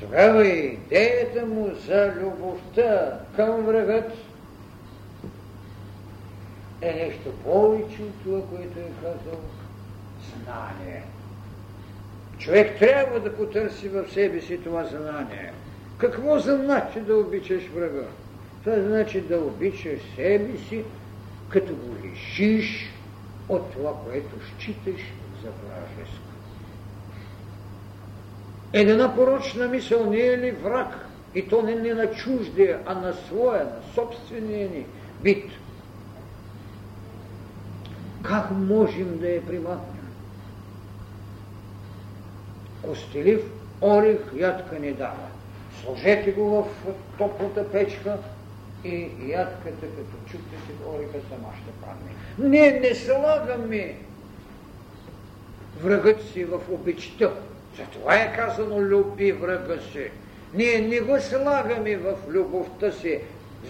[0.00, 4.12] Тогава идеята му за любовта към врагът
[6.80, 9.40] е нещо повече от това, което е казал
[10.34, 11.02] знание.
[12.38, 15.52] Човек трябва да потърси в себе си това знание.
[15.98, 18.06] Какво значи да обичаш врага?
[18.64, 20.84] Това значи да обичаш себе си,
[21.48, 22.90] като го лишиш
[23.48, 25.00] от това, което считаш
[25.42, 26.25] за вражеско.
[28.80, 31.06] Една порочна мисъл не е ли враг?
[31.34, 34.86] И то не, не на чуждия, а на своя, на собствения ни
[35.22, 35.44] бит–
[38.28, 40.08] как можем да я примахнем?
[42.82, 43.42] Костелив
[43.80, 45.28] орих ядка не дава.
[45.82, 46.66] Сложете го в
[47.18, 48.18] топлата печка
[48.84, 52.10] и ядката, като чуете ориха, сама ще падне.
[52.38, 53.96] Не, не слагаме
[55.82, 57.32] врагът си в обичта.
[57.76, 60.10] Затова е казано люби врага си.
[60.54, 63.20] Ние не го слагаме в любовта си,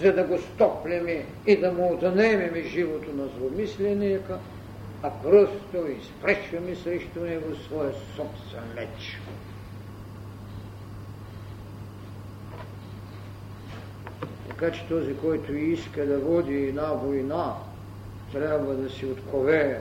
[0.03, 4.39] за да го стоплеме и да му отнемеме живото на зломисленика,
[5.03, 9.21] а просто изпречваме срещу него своя собствен меч.
[14.49, 17.55] Така че този, който иска да води една война,
[18.33, 19.81] трябва да си откове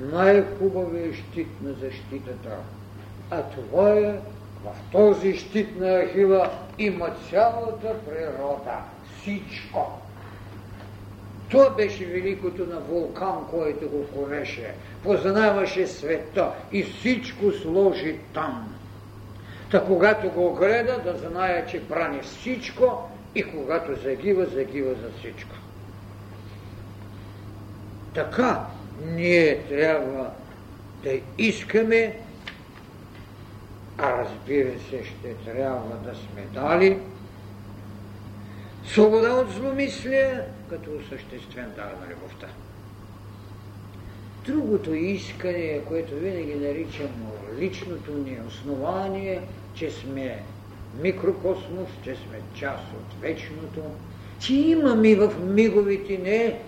[0.00, 2.56] най-хубавия щит на защитата.
[3.30, 4.12] А това е
[4.64, 8.78] в този щит на Ахила има цялата природа
[9.20, 10.00] всичко.
[11.48, 14.74] Това беше великото на вулкан, който го ковеше.
[15.02, 18.74] Познаваше света и всичко сложи там.
[19.70, 25.54] Та когато го гледа, да знае, че брани всичко и когато загива, загива за всичко.
[28.14, 28.60] Така
[29.06, 30.30] ние трябва
[31.02, 32.16] да искаме,
[33.98, 36.98] а разбира се, ще трябва да сме дали
[38.84, 40.40] свобода от зломислие,
[40.70, 42.46] като осъществен дар на любовта.
[44.46, 47.10] Другото искане, което винаги наричам
[47.58, 49.40] личното ни основание,
[49.74, 50.42] че сме
[51.00, 53.82] микрокосмос, че сме част от вечното,
[54.40, 56.60] че имаме в миговите не,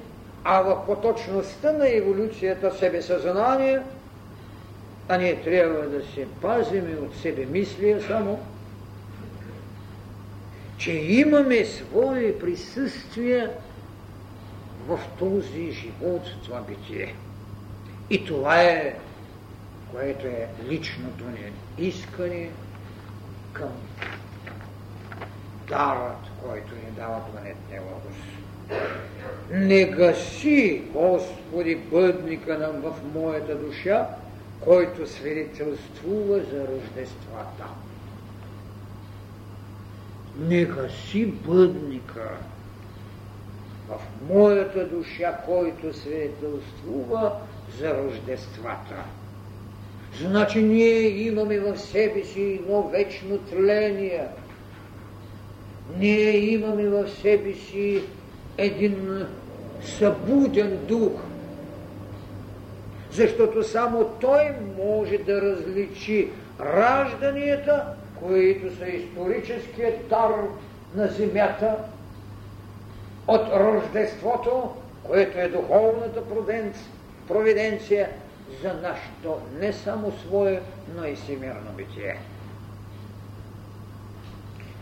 [0.44, 3.80] а в поточността на еволюцията себесъзнание,
[5.08, 8.40] а ние трябва да се пазиме от себе мислия само,
[10.78, 13.48] че имаме свое присъствие
[14.88, 17.14] в този живот, това битие.
[18.10, 18.94] И това е,
[19.92, 21.52] което е личното ни
[21.86, 22.50] искане
[23.52, 23.68] към
[25.68, 28.16] дарът, който ни дава планетния логос.
[29.52, 34.08] Не гаси, Господи, бъдника нам в моята душа,
[34.60, 37.64] който свидетелствува за рождествата
[40.38, 42.30] не гаси бъдника.
[43.88, 44.00] в
[44.32, 47.32] моята душа, който свидетелствува
[47.78, 49.04] за рождествата.
[50.20, 54.24] Значи ние имаме в себе си едно вечно тление.
[55.98, 58.02] Ние имаме в себе си
[58.58, 59.26] един
[59.84, 61.20] събуден дух,
[63.16, 67.84] защото само той може да различи ражданията,
[68.20, 70.30] които са историческият дар
[70.94, 71.76] на земята,
[73.28, 76.22] от рождеството, което е духовната
[77.28, 78.08] провиденция
[78.62, 80.60] за нашето не само свое,
[80.96, 82.16] но и всемирно битие.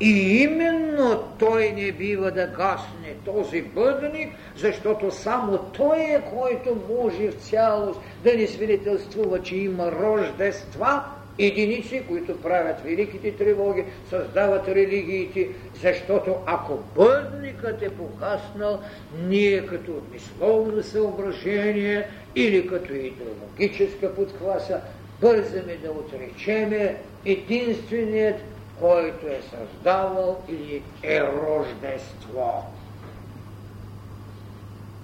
[0.04, 7.30] И именно той не бива да гасне този бъдник, защото само той е, който може
[7.30, 11.04] в цялост да ни свидетелствува, че има рождества,
[11.38, 15.48] единици, които правят великите тревоги, създават религиите,
[15.82, 18.80] защото ако бъдникът е погаснал,
[19.28, 24.80] ние като мисловно съображение или като идеологическа подкласа,
[25.20, 28.53] бързаме да отречеме единственият
[28.84, 32.64] който е създавал или е рождество.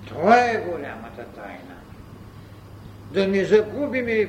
[0.09, 1.77] Това е голямата тайна.
[3.11, 4.29] Да не загубим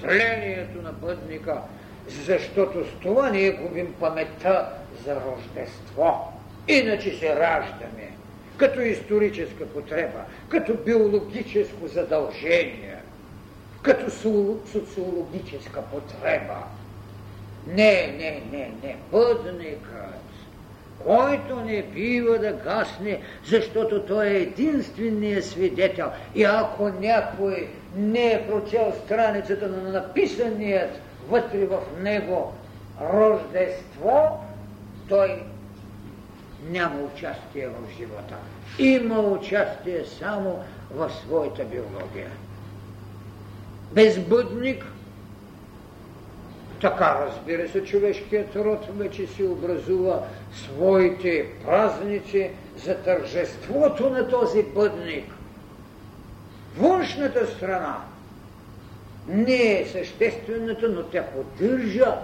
[0.00, 1.60] тлението на пътника,
[2.08, 4.68] защото с това ние губим паметта
[5.04, 6.32] за рождество.
[6.68, 8.10] Иначе се раждаме
[8.56, 12.96] като историческа потреба, като биологическо задължение,
[13.82, 14.10] като
[14.70, 16.56] социологическа потреба.
[17.66, 18.96] Не, не, не, не.
[19.10, 20.22] Бъдникът,
[21.06, 26.06] който не бива да гасне, защото той е единственият свидетел.
[26.34, 32.52] И ако някой не е прочел страницата на написаният вътре в него
[33.00, 34.44] рождество,
[35.08, 35.42] той
[36.70, 38.36] няма участие в живота.
[38.78, 42.30] Има участие само в своята биология.
[43.92, 44.91] Безбъдник
[46.82, 50.22] така, разбира се, човешкият род вече си образува
[50.52, 55.24] своите празници за тържеството на този бъдник.
[56.76, 57.96] Външната страна
[59.28, 62.14] не е съществената, но тя поддържа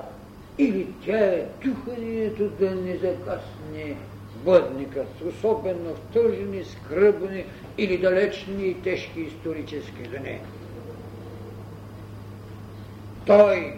[0.58, 3.96] или тя е духанието да не закъсне
[4.44, 7.44] бъдникът, особено в тъжни, скръбни
[7.78, 10.38] или далечни и тежки исторически дни.
[13.26, 13.74] Той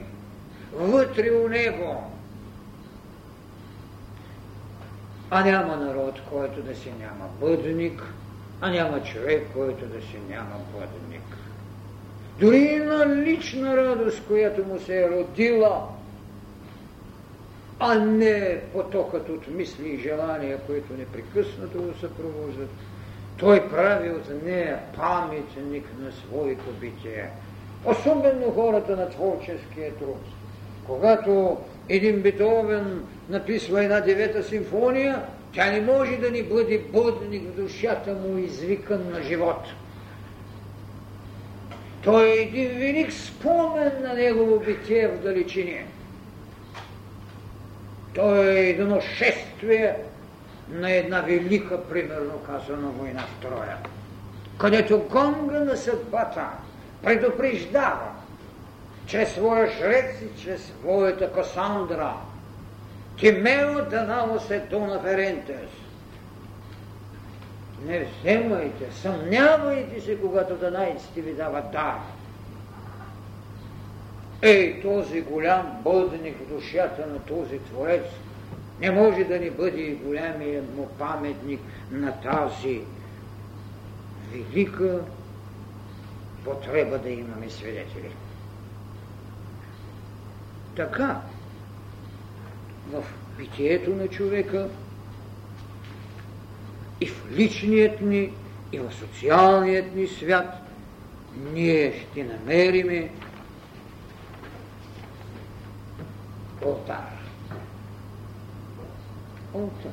[0.75, 2.13] вътре у него.
[5.31, 8.03] А няма народ, който да си няма бъдник,
[8.61, 11.23] а няма човек, който да си няма бъдник.
[12.41, 15.89] Дори на лична радост, която му се е родила,
[17.79, 22.71] а не потокът от мисли и желания, които непрекъснато го съпровождат,
[23.37, 27.31] той прави от нея паметник на своето битие.
[27.85, 30.25] Особено хората на творческия труд.
[30.91, 35.23] Когато един Бетовен написва една девета симфония,
[35.55, 39.63] тя не може да ни бъде будник в душата му, извикан на живот.
[42.05, 45.87] Той е един велик спомен на негово битие в далечине.
[48.15, 49.97] Той е едно шествие
[50.69, 53.77] на една велика, примерно казана, война в Троя,
[54.59, 56.47] където гонга на съдбата
[57.03, 58.20] предупреждава,
[59.11, 62.15] чрез своя жрец и чрез своята Касандра.
[63.19, 65.71] Тимео да се дона ферентес.
[67.85, 71.99] Не вземайте, съмнявайте се, когато данайците ви дават дар.
[74.43, 78.05] Ей, този голям бъдник в душата на този Творец
[78.81, 82.81] не може да ни бъде голямият му паметник на тази
[84.33, 85.01] велика
[86.45, 88.11] потреба да имаме свидетели.
[90.77, 91.21] Така,
[92.93, 93.05] в
[93.39, 94.69] битието на човека
[97.01, 98.33] и в личният ни,
[98.73, 100.55] и в социалният ни свят
[101.53, 103.11] ние ще намериме
[106.65, 107.11] алтар.
[109.55, 109.91] Алтар.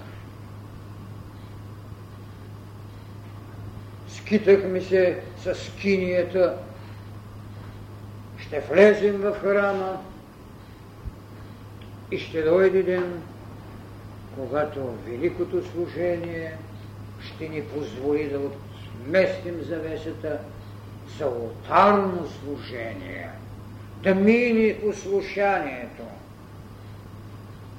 [4.08, 6.58] Скитахме се с кинията,
[8.38, 10.02] ще влезем в храма,
[12.12, 13.22] и ще дойде ден,
[14.36, 16.58] когато великото служение
[17.22, 20.40] ще ни позволи да отместим завесата
[21.18, 23.30] за алтарно служение,
[24.04, 26.04] да мине послушанието,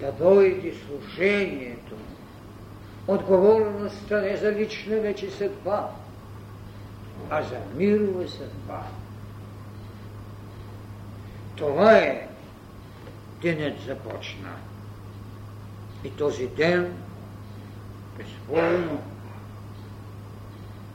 [0.00, 1.94] да дойде служението,
[3.06, 5.90] отговорността не за лична вече съдба,
[7.30, 8.82] а за мирова съдба.
[11.56, 12.27] Това е
[13.42, 14.50] денят започна.
[16.04, 16.92] И този ден,
[18.18, 19.00] безспорно,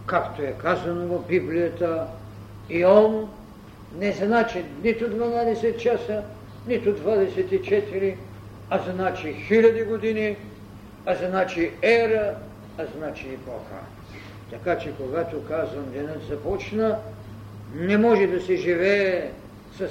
[0.05, 2.07] както е казано в Библията,
[2.69, 3.29] и он
[3.95, 6.23] не значи нито 12 часа,
[6.67, 8.15] нито 24,
[8.69, 10.37] а значи хиляди години,
[11.05, 12.35] а значи ера,
[12.77, 13.79] а значи епоха.
[14.49, 16.97] Така че, когато казвам денът започна,
[17.75, 19.31] не може да се живее
[19.77, 19.87] с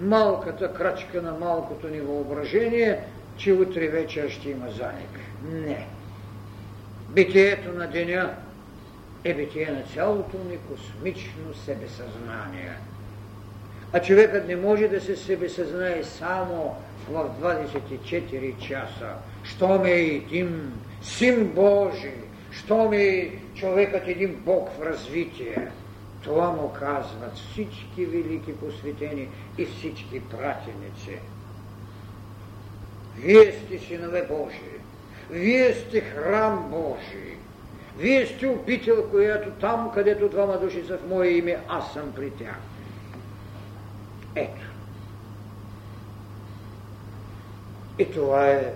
[0.00, 3.00] малката крачка на малкото ни въображение,
[3.36, 5.20] че утре вечер ще има заник.
[5.52, 5.86] Не.
[7.08, 8.34] Битието на деня
[9.24, 12.72] е битие на цялото ни космично себесъзнание.
[13.92, 16.76] А човекът не може да се себесъзнае само
[17.08, 19.08] в 24 часа.
[19.44, 20.72] Щом е един
[21.02, 22.14] син Божий,
[22.50, 25.68] щом е човекът един Бог в развитие.
[26.22, 31.18] Това му казват всички велики посветени и всички пратеници.
[33.16, 34.78] Вие сте синове Божии.
[35.30, 37.36] Вие сте храм Божий.
[37.98, 42.30] Вие сте обител, която там, където двама души са в мое име, аз съм при
[42.30, 42.56] тях.
[44.34, 44.66] Ето.
[47.98, 48.72] И това е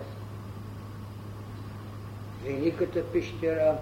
[2.45, 3.77] великата пещера,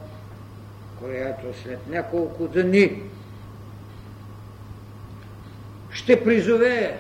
[0.99, 3.03] която след няколко дни
[5.93, 6.99] ще призове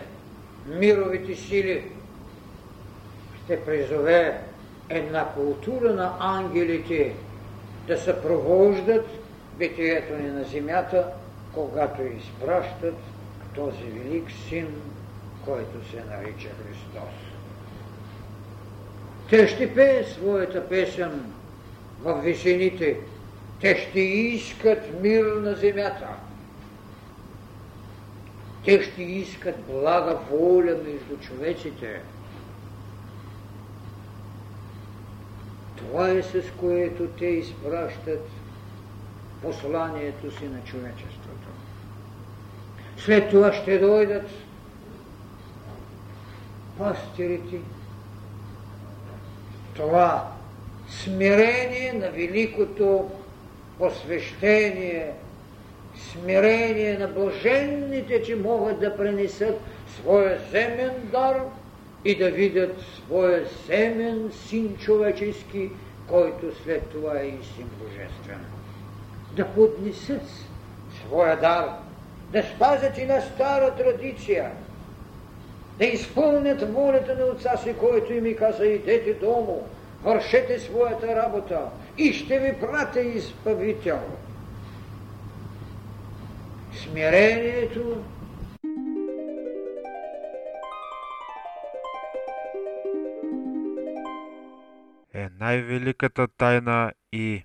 [0.66, 1.84] мировите сили,
[3.44, 4.40] ще призове
[4.88, 7.14] една култура на ангелите
[7.86, 9.06] да съпровождат
[9.58, 11.06] битието ни на земята,
[11.54, 12.96] когато изпращат
[13.54, 14.66] този велик син,
[15.44, 17.14] който се нарича Христос.
[19.30, 21.32] Те ще пее своята песен
[22.02, 22.96] в висените,
[23.60, 26.06] те ще искат мир на земята.
[28.64, 32.00] Те ще искат блага воля между човеците.
[35.76, 38.28] Това е с което те изпращат
[39.42, 41.48] посланието си на човечеството.
[42.96, 44.30] След това ще дойдат
[46.78, 47.60] пастирите.
[49.74, 50.32] Това
[50.88, 53.10] смирение на великото
[53.78, 55.12] посвещение,
[56.12, 59.60] смирение на блаженните, че могат да пренесат
[59.96, 61.40] своя земен дар
[62.04, 65.70] и да видят своя семен син човечески,
[66.08, 68.44] който след това е и син божествен.
[69.32, 70.22] Да поднесат
[71.06, 71.68] своя дар,
[72.32, 74.50] да спазят и на стара традиция,
[75.78, 79.66] да изпълнят волята на отца си, който им каза, идете дому,
[80.04, 81.60] вършете своята работа
[81.98, 83.98] и ще ви пратя избавител.
[86.90, 88.04] Смирението
[95.14, 97.44] е най-великата тайна и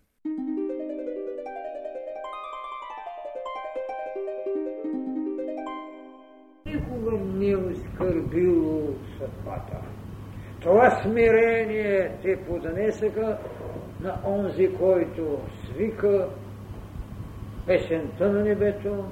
[6.65, 9.81] никога не оскърбило съдбата.
[10.61, 13.37] Това смирение те поднесаха
[14.01, 16.29] на онзи, който свика
[17.65, 19.05] песента на небето,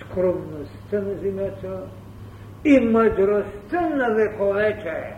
[0.00, 1.88] скромността на земята
[2.64, 5.16] и мъдростта на вековете.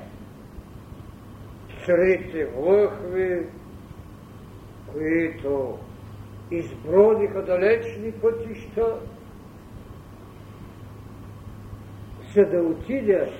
[1.87, 3.47] Трите влъхви,
[4.93, 5.79] които
[6.51, 8.97] избродиха далечни пътища,
[12.35, 13.33] за да отидят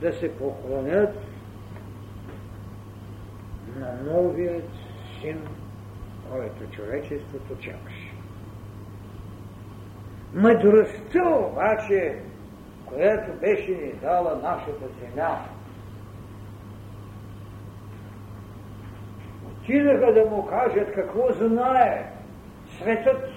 [0.00, 1.16] да се поклонят
[3.76, 4.70] на новият
[5.20, 5.40] син,
[6.30, 7.97] който човечеството чакаше.
[10.34, 12.18] Мъдростта обаче,
[12.86, 15.38] която беше ни дала нашата земя,
[19.46, 22.12] отидаха да му кажат какво знае
[22.76, 23.30] светът.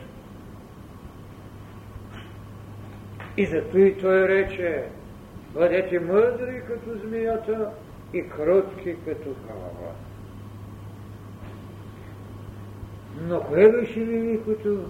[3.38, 4.86] И зато и той рече,
[5.54, 7.72] бъдете мъдри като змията
[8.14, 9.94] и кротки като халава.
[13.22, 14.90] Но кое беше великото,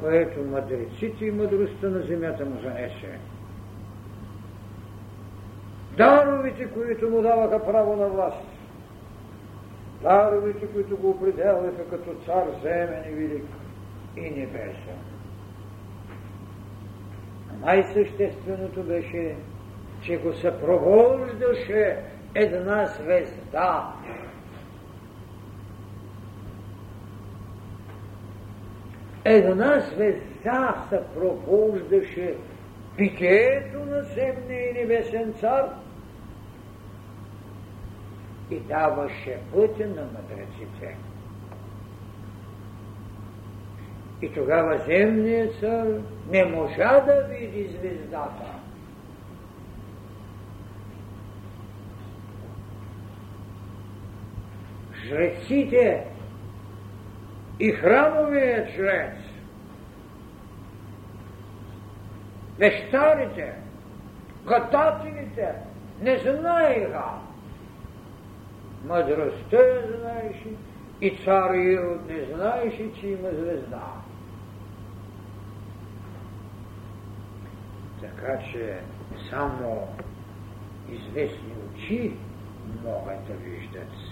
[0.00, 3.18] което мъдреците и мъдростта на земята му занесе?
[5.96, 8.46] Даровите, които му даваха право на власт.
[10.02, 13.44] Даровите, които го определяха като цар земен и велик
[14.16, 14.98] и небесен.
[17.60, 19.36] Най-същественото беше,
[20.02, 21.96] че го съпровождаше
[22.34, 23.92] една звезда.
[29.30, 32.34] Една звезда съпровождаше
[32.96, 35.68] питието на земния и небесен цар
[38.50, 40.96] и даваше пътя на мъдреците.
[44.22, 45.86] И тогава земният цар
[46.30, 48.54] не можа да види звездата.
[55.06, 56.04] Жреците
[57.60, 59.16] и храмовият жрец,
[62.58, 63.54] вещарите,
[64.46, 65.54] гадателите
[66.00, 67.04] не знаеха.
[68.84, 70.48] Мъдростта я знаеше
[71.00, 73.92] и цар Ирод не знаеше, че има звезда.
[78.00, 78.80] Така че
[79.30, 79.88] само
[80.90, 82.16] известни очи
[82.84, 84.07] могат да виждат.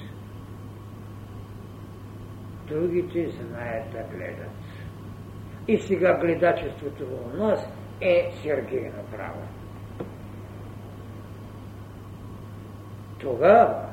[2.68, 4.50] Другите знаят да гледат.
[5.68, 7.68] И сега гледачеството у нас
[8.00, 9.42] е Сергейно право.
[13.18, 13.86] Тогава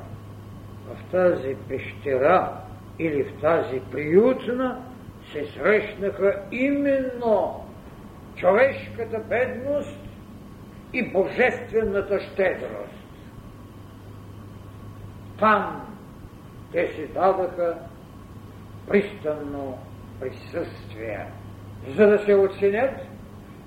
[0.88, 2.52] в тази пещера
[2.98, 4.84] или в тази приютна
[5.32, 7.64] се срещнаха именно
[8.36, 10.00] човешката бедност
[10.92, 13.04] и божествената щедрост.
[15.38, 15.86] Там
[16.72, 17.78] те си дадаха
[18.88, 19.78] пристънно
[20.20, 21.26] присъствие,
[21.96, 22.94] за да се оценят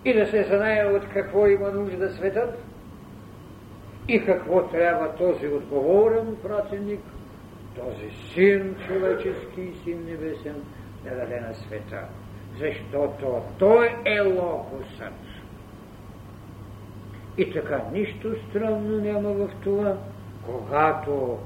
[0.05, 2.63] и да се знае от какво има нужда светът
[4.07, 7.01] и какво трябва този отговорен пратеник,
[7.75, 10.55] този син човечески син небесен
[11.03, 12.01] да даде на света.
[12.59, 15.13] Защото той е логосът.
[17.37, 19.97] И така нищо странно няма в това,
[20.45, 21.39] когато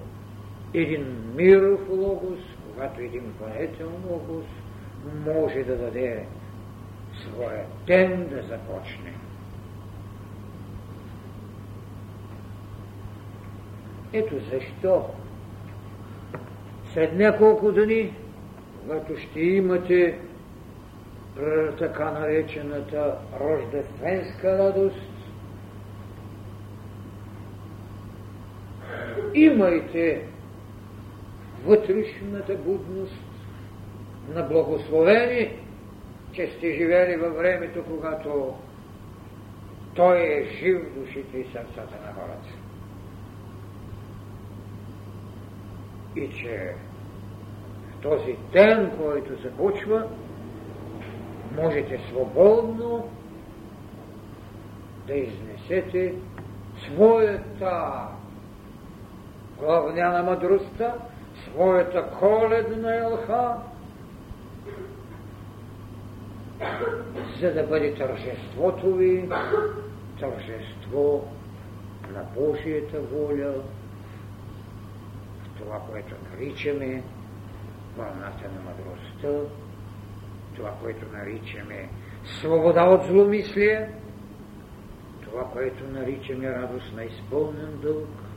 [0.73, 2.39] един миров логос,
[2.73, 4.45] когато един планетен логос
[5.25, 6.25] може да даде
[7.13, 9.13] своя ден да започне.
[14.13, 15.05] Ето защо
[16.93, 18.13] след няколко дни,
[18.81, 20.19] когато ще имате
[21.77, 25.11] така наречената рождественска радост,
[29.33, 30.25] имайте
[31.65, 33.23] вътрешната будност
[34.29, 35.59] на благословение,
[36.33, 38.53] че сте живели във времето, когато
[39.95, 42.49] Той е жив в душите и сърцата на хората.
[46.15, 46.75] И че
[47.89, 50.07] в този ден, който започва,
[51.55, 53.09] можете свободно
[55.07, 56.13] да изнесете
[56.85, 58.07] своята
[59.59, 60.95] главня на мъдростта,
[61.51, 63.55] своята коледна елха,
[67.39, 69.29] за да бъде тържеството ви,
[70.19, 71.27] тържество
[72.13, 73.53] на Божията воля,
[75.43, 77.03] в това, което наричаме
[77.97, 79.53] вълната на мъдростта,
[80.55, 81.89] това, което наричаме
[82.23, 83.89] свобода от зломислие,
[85.23, 88.30] това, което наричаме радост на изпълнен дълг,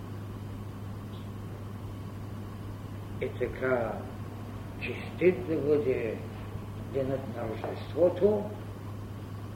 [3.20, 3.92] е така
[4.80, 6.18] честит да бъде
[6.92, 8.42] денът на Рождеството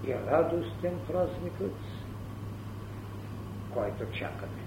[0.06, 1.76] и радостен празникът,
[3.74, 4.62] който чакаме.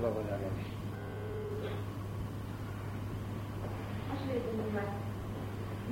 [0.00, 0.64] Благодаря ви.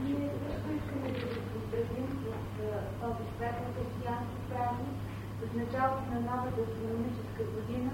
[0.04, 2.60] Ние също искаме да ви поздравим с
[3.00, 4.96] този светъл християнски празник,
[5.40, 7.90] с началото на новата астрономическа година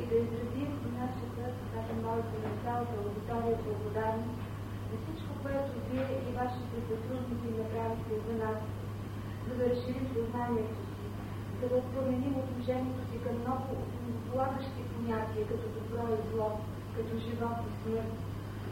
[0.00, 0.70] и да изразим
[1.00, 1.42] нашата,
[1.72, 4.42] така моята на цялата аудитория благодарност
[4.88, 8.60] за всичко, което вие и вашите сътрудници направихте за нас,
[9.46, 11.06] за да разширим съзнанието си,
[11.60, 13.70] за да променим отношението си към много
[14.28, 16.48] полагащи понятия, като добро и зло,
[16.96, 18.12] като живот и смърт,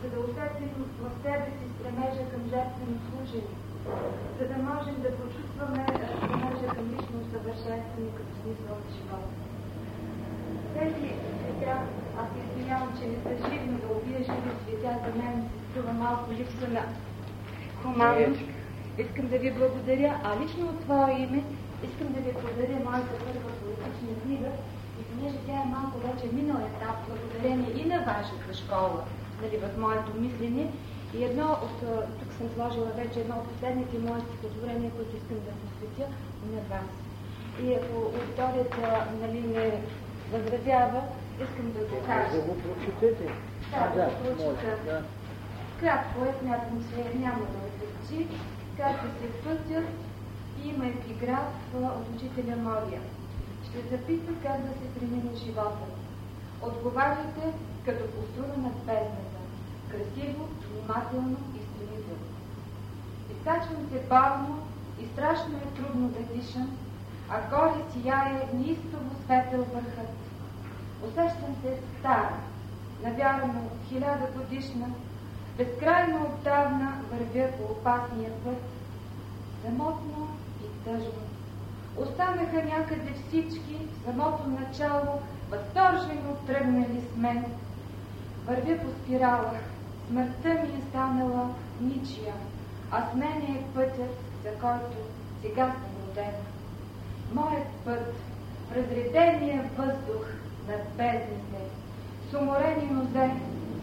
[0.00, 0.70] за да усетим
[1.02, 3.58] в себе си стремежа към жертвено служение,
[4.38, 5.82] за да можем да почувстваме
[6.18, 9.43] стремежа към лично усъвършенстване като смисъл от живота.
[10.78, 11.08] Тези
[11.40, 11.76] света,
[12.18, 16.32] аз извинявам, че не са живи, но да убия живи света за мен струва малко
[16.32, 16.82] липса на
[17.82, 18.40] хуманност.
[18.98, 21.42] Искам да ви благодаря, а лично от твое име
[21.88, 24.50] искам да ви благодаря моята първа политична книга
[25.00, 29.00] и понеже тя е малко вече минал етап, благодарение и на вашата школа,
[29.42, 30.66] нали, в моето мислене,
[31.16, 31.76] и едно от,
[32.20, 36.06] тук съм сложила вече едно от последните мои стихотворения, които искам да посветя
[36.52, 36.88] на вас.
[37.64, 39.80] И ако аудиторията нали, не
[40.32, 41.02] възразява,
[41.42, 42.36] искам да го кажа.
[42.36, 43.32] Да го прочетете.
[43.70, 44.84] Да, да, го прочета.
[44.84, 45.02] да.
[45.80, 48.26] Кратко е, смятам, че няма да отекчи,
[48.76, 49.84] както се пътят,
[50.64, 53.00] имайки град от учителя Мория.
[53.68, 55.86] Ще записа как да се премине живота.
[56.62, 57.44] Отговаряйте
[57.84, 59.40] като култура на бездната.
[59.90, 62.26] Красиво, внимателно и стремително.
[63.32, 64.66] Изкачвам се бавно
[65.02, 66.78] и страшно е трудно да дишам,
[67.30, 70.10] а горе сияе неистово светъл върхът.
[71.08, 72.36] Усещам се стара,
[73.02, 74.86] навярно хиляда годишна,
[75.58, 78.62] безкрайно отдавна вървя по опасния път,
[79.64, 80.28] самотно
[80.64, 81.22] и тъжно.
[81.96, 85.20] Останаха някъде всички в самото начало,
[85.50, 87.44] възторжено тръгнали с мен.
[88.46, 89.50] Вървя по спирала,
[90.08, 91.50] смъртта ми е станала
[91.80, 92.34] ничия,
[92.90, 94.96] а с мене е пътят, за който
[95.42, 96.53] сега съм родена.
[97.32, 98.14] Моят път,
[98.76, 100.26] разредения въздух
[100.68, 101.62] над бездните,
[102.30, 103.30] с уморени нозе,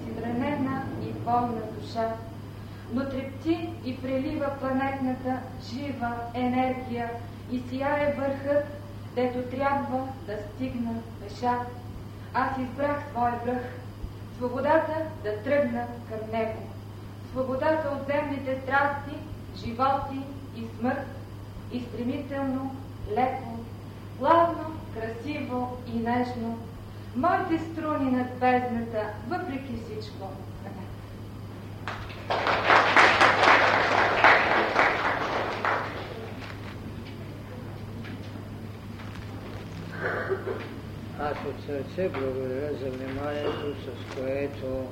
[0.04, 2.14] си вранена и болна душа,
[2.94, 7.10] но трепти и прелива планетната жива енергия
[7.52, 8.66] и сияе върхът,
[9.16, 11.56] дето трябва да стигна пеша.
[12.34, 13.64] Аз избрах своя връх,
[14.38, 16.60] свободата да тръгна към него,
[17.32, 19.16] свободата от земните страсти,
[19.56, 20.20] животи
[20.56, 21.08] и смърт,
[21.72, 22.76] и стремително,
[23.10, 23.60] леко,
[24.20, 26.58] плавно, красиво и нежно,
[27.16, 30.28] моите струни над бездната, въпреки всичко,
[41.20, 44.86] Аз от сърце благодаря за вниманието, с което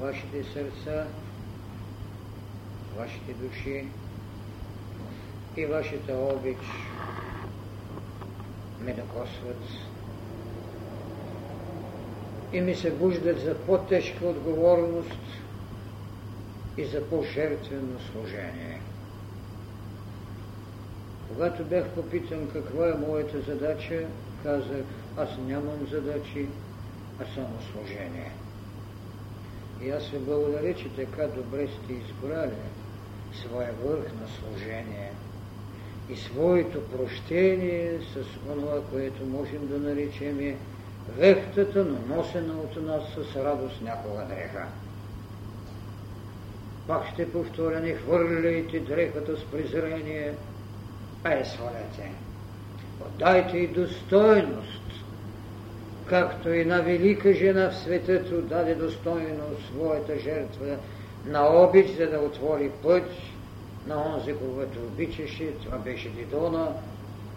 [0.00, 1.06] вашите сърца,
[2.98, 3.86] вашите души
[5.56, 6.58] и вашата обич
[8.84, 9.62] ме докосват
[12.54, 15.20] и ми се буждат за по-тежка отговорност
[16.76, 18.80] и за по-жертвено служение.
[21.28, 24.06] Когато бях попитан каква е моята задача,
[24.42, 24.84] казах,
[25.16, 26.48] аз нямам задачи,
[27.20, 28.32] а само служение.
[29.82, 32.54] И аз ви благодаря, че така добре сте избрали
[33.32, 35.12] своя върх на служение
[36.10, 40.56] и своето прощение с това, което можем да наречем
[41.18, 44.66] вехтата, но носена от нас с радост някога дреха.
[46.86, 50.34] Пак ще повторя, не хвърляйте дрехата с презрение,
[51.24, 52.10] а е свалете.
[53.06, 54.82] Отдайте и достойност,
[56.06, 60.76] както и на велика жена в светът даде достойно своята жертва
[61.26, 63.10] на обич, за да отвори път
[63.86, 66.68] на онзи, когато обичаше, това беше Дидона,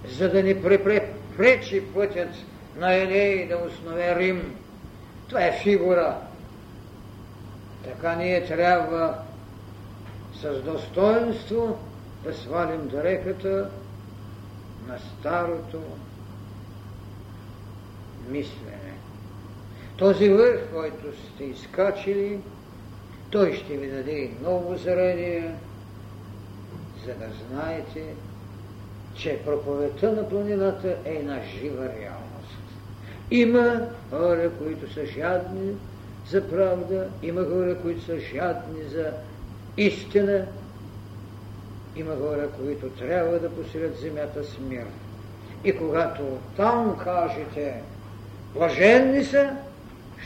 [0.08, 2.30] за да не препречи пътят
[2.78, 4.56] на Еней да основе Рим.
[5.28, 6.18] Това е фигура.
[7.84, 9.18] Така ние трябва
[10.34, 11.80] с достоинство
[12.24, 13.70] да свалим дрехата
[14.88, 15.82] на старото
[18.30, 18.93] мислене.
[19.98, 22.39] Този върх, който сте изкачили,
[23.30, 25.56] той ще ви даде и ново зарение,
[27.08, 28.03] за да знаете,
[29.16, 32.58] че проповедта на планината е една жива реалност.
[33.32, 35.74] Има хора, които са жадни
[36.30, 39.12] за правда, има хора, които са жадни за
[39.78, 40.45] истина,
[41.95, 44.86] има хора, които трябва да поселят земята с мир.
[45.64, 46.24] И когато
[46.58, 47.82] там кажете,
[48.53, 49.55] блаженни са,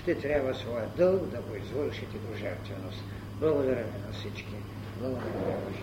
[0.01, 3.03] ще трябва своя дълг да го извършите до жертвеност.
[3.39, 4.55] Благодаря ви на всички.
[5.01, 5.77] Благодаря ви,